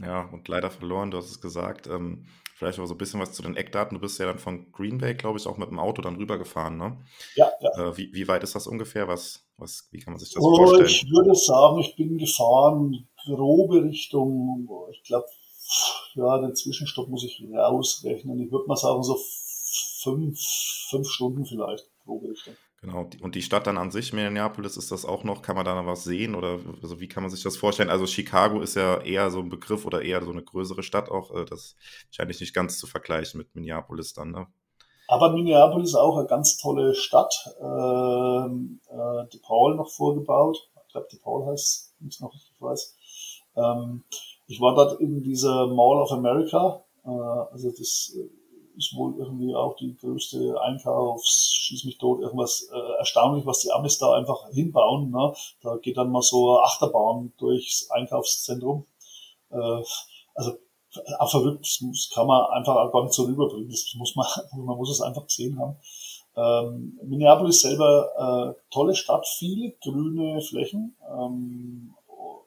[0.00, 1.86] Ja, und leider verloren, du hast es gesagt.
[1.86, 3.96] Ähm, vielleicht auch so ein bisschen was zu den Eckdaten.
[3.96, 6.76] Du bist ja dann von Green Bay, glaube ich, auch mit dem Auto dann rübergefahren,
[6.76, 6.98] ne?
[7.34, 7.88] Ja, ja.
[7.88, 9.08] Äh, wie, wie weit ist das ungefähr?
[9.08, 10.86] Was, was, wie kann man sich das oh, vorstellen?
[10.86, 15.26] Ich würde sagen, ich bin gefahren, grobe Richtung, ich glaube,
[16.14, 18.38] ja, den Zwischenstopp muss ich rausrechnen.
[18.40, 19.18] Ich würde mal sagen, so
[20.02, 20.38] fünf,
[20.90, 22.54] fünf Stunden vielleicht, grobe Richtung.
[22.84, 25.74] Genau, und die Stadt dann an sich, Minneapolis, ist das auch noch, kann man da
[25.74, 27.88] noch was sehen oder also wie kann man sich das vorstellen?
[27.88, 31.34] Also Chicago ist ja eher so ein Begriff oder eher so eine größere Stadt auch,
[31.34, 31.76] äh, das
[32.08, 34.48] wahrscheinlich nicht ganz zu vergleichen mit Minneapolis dann, ne?
[35.08, 37.34] Aber Minneapolis ist auch eine ganz tolle Stadt.
[37.58, 40.58] Ähm, äh, die Paul noch vorgebaut.
[40.86, 42.96] Ich glaube, die Paul heißt, wenn ich noch richtig weiß.
[43.56, 44.04] Ähm,
[44.46, 46.84] ich war dort in dieser Mall of America.
[47.04, 48.14] Äh, also das
[48.76, 53.72] ist wohl irgendwie auch die größte Einkaufs, schieß mich tot, irgendwas äh, erstaunlich, was die
[53.72, 55.10] Amis da einfach hinbauen.
[55.10, 55.34] Ne?
[55.62, 58.86] Da geht dann mal so Achterbahn durchs Einkaufszentrum.
[59.50, 59.82] Äh,
[60.34, 60.58] also
[61.18, 63.70] auch verrückt, das kann man einfach auch gar nicht so rüberbringen.
[63.70, 64.26] Das muss man,
[64.64, 65.76] man muss es einfach gesehen haben.
[66.36, 71.94] Ähm, Minneapolis selber äh, tolle Stadt, viele grüne Flächen ähm,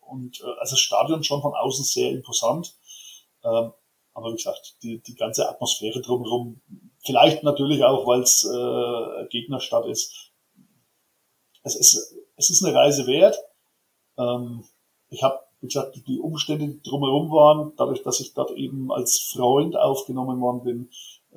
[0.02, 2.76] und äh, also Stadion schon von außen sehr imposant.
[3.46, 3.72] Ähm,
[4.18, 6.60] aber wie gesagt, die, die ganze Atmosphäre drumherum,
[7.06, 10.32] vielleicht natürlich auch, weil es äh, Gegnerstadt ist.
[11.62, 13.38] Es ist, es ist eine Reise wert.
[14.18, 14.64] Ähm,
[15.10, 19.20] ich habe, wie gesagt, die Umstände die drumherum waren, dadurch, dass ich dort eben als
[19.20, 20.90] Freund aufgenommen worden bin,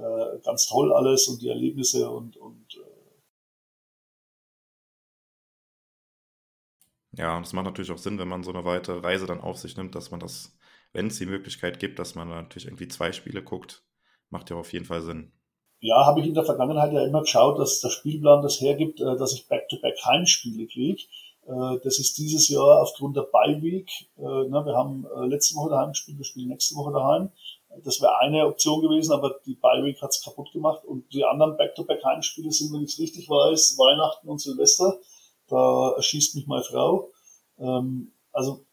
[0.03, 3.01] äh, ganz toll alles und die Erlebnisse und, und äh,
[7.13, 9.59] Ja, und es macht natürlich auch Sinn, wenn man so eine weitere Reise dann auf
[9.59, 10.57] sich nimmt, dass man das
[10.93, 13.85] wenn es die Möglichkeit gibt, dass man natürlich irgendwie zwei Spiele guckt,
[14.31, 15.33] macht ja auf jeden Fall Sinn.
[15.81, 19.17] Ja, habe ich in der Vergangenheit ja immer geschaut, dass der Spielplan das hergibt, äh,
[19.17, 21.03] dass ich Back-to-Back -back Heimspiele kriege.
[21.47, 23.89] Äh, das ist dieses Jahr aufgrund der Bye-Week.
[24.19, 27.31] Äh, wir haben letzte Woche daheim gespielt, wir spielen nächste Woche daheim.
[27.85, 30.85] Das wäre eine Option gewesen, aber die Bye-Week hat es kaputt gemacht.
[30.85, 34.99] Und die anderen Back-to-Back Heimspiele sind, wenn ich es richtig weiß, Weihnachten und Silvester.
[35.49, 37.11] Da erschießt mich meine Frau.
[37.59, 38.67] Ähm, also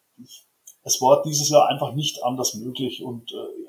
[0.88, 3.68] es war dieses Jahr einfach nicht anders möglich und äh,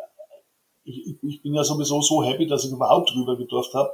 [0.85, 3.93] ich, ich bin ja sowieso so happy, dass ich überhaupt drüber gedurft habe,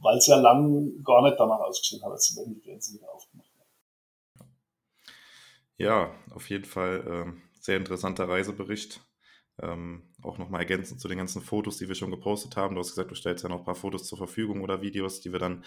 [0.00, 3.48] weil es ja lang gar nicht danach ausgesehen hat, als wenn die Grenzen wieder aufgemacht
[3.56, 4.54] werden.
[5.76, 9.00] Ja, auf jeden Fall äh, sehr interessanter Reisebericht.
[9.62, 12.74] Ähm, auch nochmal ergänzend zu den ganzen Fotos, die wir schon gepostet haben.
[12.74, 15.32] Du hast gesagt, du stellst ja noch ein paar Fotos zur Verfügung oder Videos, die
[15.32, 15.64] wir dann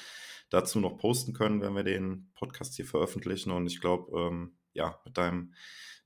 [0.50, 3.52] dazu noch posten können, wenn wir den Podcast hier veröffentlichen.
[3.52, 5.54] Und ich glaube, ähm, ja, mit deinem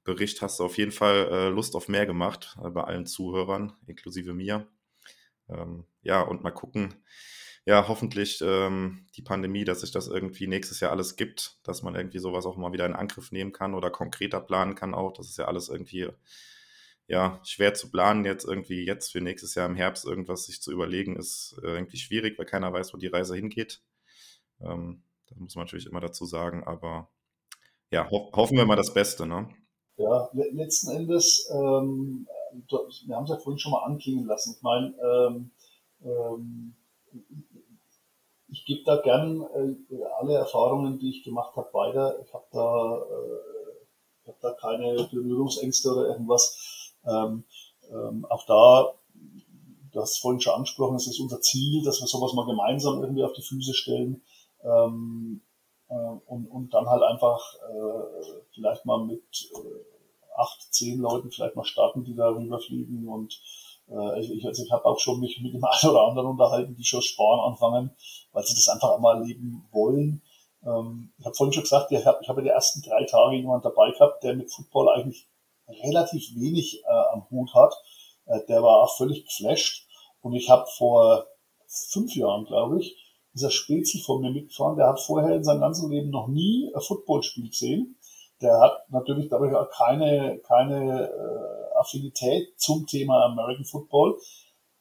[0.08, 3.74] Bericht hast du auf jeden Fall äh, Lust auf mehr gemacht äh, bei allen Zuhörern,
[3.88, 4.66] inklusive mir.
[5.50, 6.96] Ähm, ja, und mal gucken,
[7.66, 11.96] ja, hoffentlich ähm, die Pandemie, dass sich das irgendwie nächstes Jahr alles gibt, dass man
[11.96, 15.12] irgendwie sowas auch mal wieder in Angriff nehmen kann oder konkreter planen kann auch.
[15.12, 16.08] Das ist ja alles irgendwie,
[17.08, 20.72] ja, schwer zu planen jetzt irgendwie jetzt für nächstes Jahr im Herbst irgendwas sich zu
[20.72, 23.82] überlegen, ist äh, irgendwie schwierig, weil keiner weiß, wo die Reise hingeht.
[24.62, 27.10] Ähm, das muss man natürlich immer dazu sagen, aber
[27.92, 29.50] ja, ho hoffen wir mal das Beste, ne?
[29.98, 32.28] Ja, letzten Endes, ähm,
[32.68, 34.54] wir haben es ja vorhin schon mal anklingen lassen.
[34.56, 35.52] Ich meine, ähm,
[36.04, 36.76] ähm,
[38.50, 42.20] ich gebe da gern äh, alle Erfahrungen, die ich gemacht habe, weiter.
[42.24, 46.94] Ich habe da, äh, hab da keine Berührungsängste oder irgendwas.
[47.04, 47.44] Ähm,
[47.92, 48.94] ähm, auch da,
[49.92, 53.02] du hast es vorhin schon angesprochen, es ist unser Ziel, dass wir sowas mal gemeinsam
[53.02, 54.22] irgendwie auf die Füße stellen.
[54.64, 55.42] Ähm,
[55.90, 61.56] äh, und, und dann halt einfach äh, vielleicht mal mit äh, acht, zehn Leuten vielleicht
[61.56, 63.40] mal starten, die da rüberfliegen und
[63.90, 66.84] äh, ich, also ich habe auch schon mich mit dem einen oder anderen unterhalten, die
[66.84, 67.92] schon sparen anfangen,
[68.32, 70.22] weil sie das einfach einmal erleben wollen.
[70.66, 73.66] Ähm, ich habe vorhin schon gesagt, ich habe ich hab die ersten drei Tage jemand
[73.66, 75.28] dabei gehabt, der mit Football eigentlich
[75.68, 77.74] relativ wenig äh, am Hut hat.
[78.26, 79.88] Äh, der war auch völlig geflasht.
[80.22, 81.26] Und ich habe vor
[81.68, 83.07] fünf Jahren, glaube ich,
[83.38, 86.82] dieser Spezi vor mir mitgefahren, der hat vorher in seinem ganzen Leben noch nie ein
[86.82, 87.98] Footballspiel gesehen.
[88.42, 94.20] Der hat natürlich dadurch auch keine, keine äh, Affinität zum Thema American Football.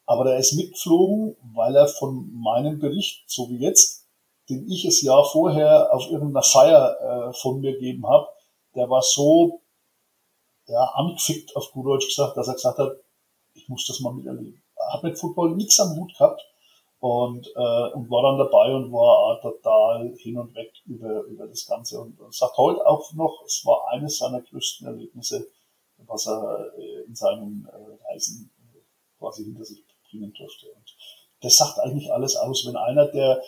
[0.07, 4.07] Aber der ist mitgeflogen, weil er von meinem Bericht, so wie jetzt,
[4.49, 8.29] den ich es Jahr vorher auf irgendeiner Feier äh, von mir gegeben habe,
[8.75, 9.63] der war so
[10.69, 12.93] ja, angefickt, auf gut Deutsch gesagt, dass er gesagt hat,
[13.55, 14.63] ich muss das mal miterleben.
[14.77, 16.41] Er hat mit Football nichts am Hut gehabt
[17.01, 21.67] und, äh, und war dann dabei und war total hin und weg über, über das
[21.67, 25.47] Ganze und, und sagt heute auch noch, es war eines seiner größten Erlebnisse,
[25.99, 28.51] was er äh, in seinen äh, Reisen
[29.19, 30.67] quasi hinter sich bringen durfte.
[30.73, 30.97] Und
[31.43, 33.43] das sagt eigentlich alles aus, wenn einer, der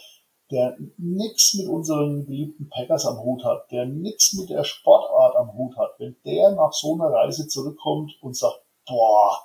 [0.50, 5.52] der nichts mit unseren geliebten Packers am Hut hat, der nichts mit der Sportart am
[5.54, 9.38] Hut hat, wenn der nach so einer Reise zurückkommt und sagt, boah,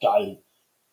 [0.00, 0.42] geil,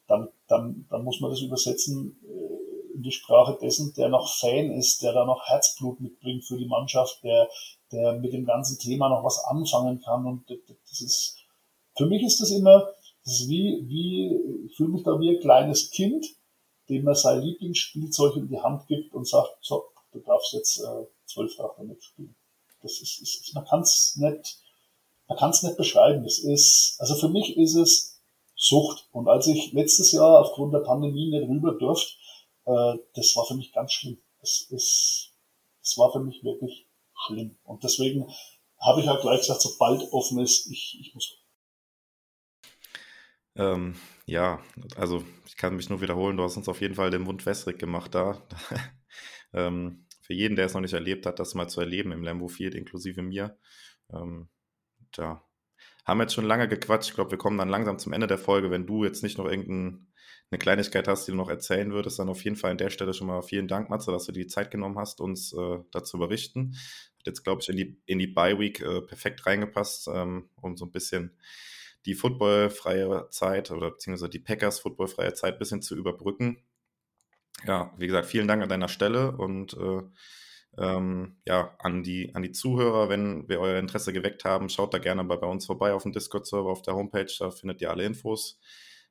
[0.07, 4.72] dann, dann, dann muss man das übersetzen äh, in die Sprache dessen, der noch Fan
[4.72, 7.48] ist, der da noch Herzblut mitbringt für die Mannschaft, der,
[7.91, 10.26] der mit dem ganzen Thema noch was anfangen kann.
[10.26, 11.38] Und das ist,
[11.98, 12.90] für mich ist das immer,
[13.23, 16.26] das ist wie, wie, ich fühle mich da wie ein kleines Kind,
[16.90, 21.06] dem man sein Lieblingsspielzeug in die Hand gibt und sagt, so, du darfst jetzt äh,
[21.26, 22.36] zwölf Jahre damit spielen.
[22.82, 24.57] Das ist, ist man kann es nicht,
[25.28, 26.23] man kann es nicht beschreiben.
[26.23, 28.20] Das ist, also für mich ist es
[28.62, 29.08] Sucht.
[29.12, 32.14] Und als ich letztes Jahr aufgrund der Pandemie nicht rüber durfte,
[32.66, 34.22] äh, das war für mich ganz schlimm.
[34.40, 35.34] Das ist,
[35.82, 36.88] das war für mich wirklich
[37.26, 37.58] schlimm.
[37.64, 38.32] Und deswegen
[38.80, 41.38] habe ich halt gleich gesagt, sobald offen ist, ich, ich muss.
[43.56, 43.96] Ähm,
[44.28, 44.62] ja,
[44.96, 47.80] also ich kann mich nur wiederholen, du hast uns auf jeden Fall den Mund wässrig
[47.80, 48.48] gemacht da.
[49.54, 52.48] ähm, für jeden, der es noch nicht erlebt hat, das mal zu erleben im Lambo
[52.48, 53.58] Field, inklusive mir.
[54.14, 54.50] Ähm,
[55.14, 55.44] da
[56.06, 57.10] haben jetzt schon lange gequatscht.
[57.10, 58.72] Ich glaube, wir kommen dann langsam zum Ende der Folge.
[58.72, 59.99] Wenn du jetzt nicht noch irgendeine
[60.57, 63.28] Kleinigkeit hast, die du noch erzählen würdest, dann auf jeden Fall an der Stelle schon
[63.28, 66.76] mal vielen Dank, Matze, dass du die Zeit genommen hast, uns äh, dazu berichten.
[67.19, 70.86] Hat jetzt, glaube ich, in die, in die Bye-Week äh, perfekt reingepasst, ähm, um so
[70.86, 71.38] ein bisschen
[72.06, 76.64] die footballfreie Zeit oder beziehungsweise die Packers footballfreie Zeit ein bisschen zu überbrücken.
[77.65, 80.02] Ja, wie gesagt, vielen Dank an deiner Stelle und äh,
[80.77, 84.99] ähm, ja, an die, an die Zuhörer, wenn wir euer Interesse geweckt haben, schaut da
[84.99, 88.06] gerne bei, bei uns vorbei auf dem Discord-Server auf der Homepage, da findet ihr alle
[88.06, 88.60] Infos.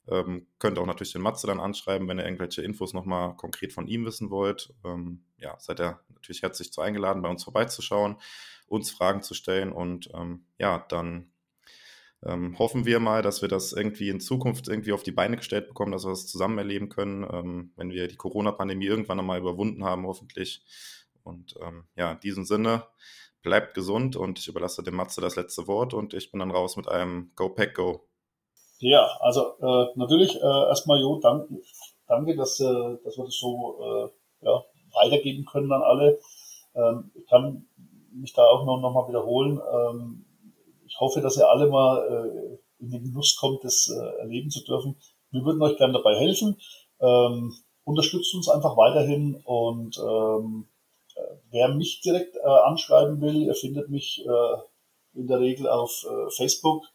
[0.09, 3.87] Ähm, könnt auch natürlich den Matze dann anschreiben, wenn ihr irgendwelche Infos nochmal konkret von
[3.87, 4.73] ihm wissen wollt.
[4.85, 8.17] Ähm, ja, seid ihr natürlich herzlich zu eingeladen, bei uns vorbeizuschauen,
[8.67, 11.31] uns Fragen zu stellen und ähm, ja, dann
[12.25, 15.69] ähm, hoffen wir mal, dass wir das irgendwie in Zukunft irgendwie auf die Beine gestellt
[15.69, 19.85] bekommen, dass wir das zusammen erleben können, ähm, wenn wir die Corona-Pandemie irgendwann einmal überwunden
[19.85, 20.63] haben, hoffentlich.
[21.25, 22.85] Und ähm, ja, in diesem Sinne,
[23.43, 26.77] bleibt gesund und ich überlasse dem Matze das letzte Wort und ich bin dann raus
[26.77, 28.07] mit einem Go Pack Go.
[28.79, 31.61] Ja, also äh, natürlich äh, erstmal Jo, danke,
[32.07, 34.65] danke dass, äh, dass wir das so äh, ja,
[34.95, 36.19] weitergeben können an alle.
[36.75, 37.67] Ähm, ich kann
[38.13, 39.61] mich da auch noch, noch mal wiederholen.
[39.73, 40.25] Ähm,
[40.87, 44.65] ich hoffe, dass ihr alle mal äh, in den Genuss kommt, das äh, erleben zu
[44.65, 44.97] dürfen.
[45.31, 46.57] Wir würden euch gerne dabei helfen.
[47.01, 50.69] Ähm, unterstützt uns einfach weiterhin und ähm,
[51.51, 54.57] wer mich direkt äh, anschreiben will, er findet mich äh,
[55.19, 56.87] in der Regel auf äh, Facebook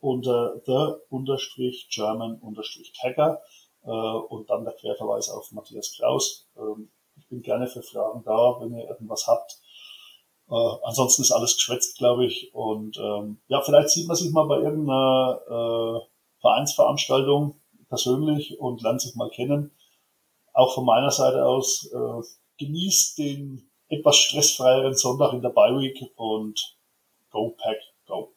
[0.00, 3.42] unter the-german-hacker
[3.84, 6.48] äh, und dann der Querverweis auf Matthias Kraus.
[6.56, 9.58] Ähm, ich bin gerne für Fragen da, wenn ihr irgendwas habt.
[10.48, 10.54] Äh,
[10.84, 12.54] ansonsten ist alles geschwätzt, glaube ich.
[12.54, 15.98] Und ähm, ja, vielleicht sieht man sich mal bei irgendeiner äh,
[16.40, 19.72] Vereinsveranstaltung persönlich und lernt sich mal kennen.
[20.52, 21.90] Auch von meiner Seite aus
[22.58, 26.76] genießt den etwas stressfreieren Sonntag in der Bye Week und
[27.30, 28.34] go pack, go.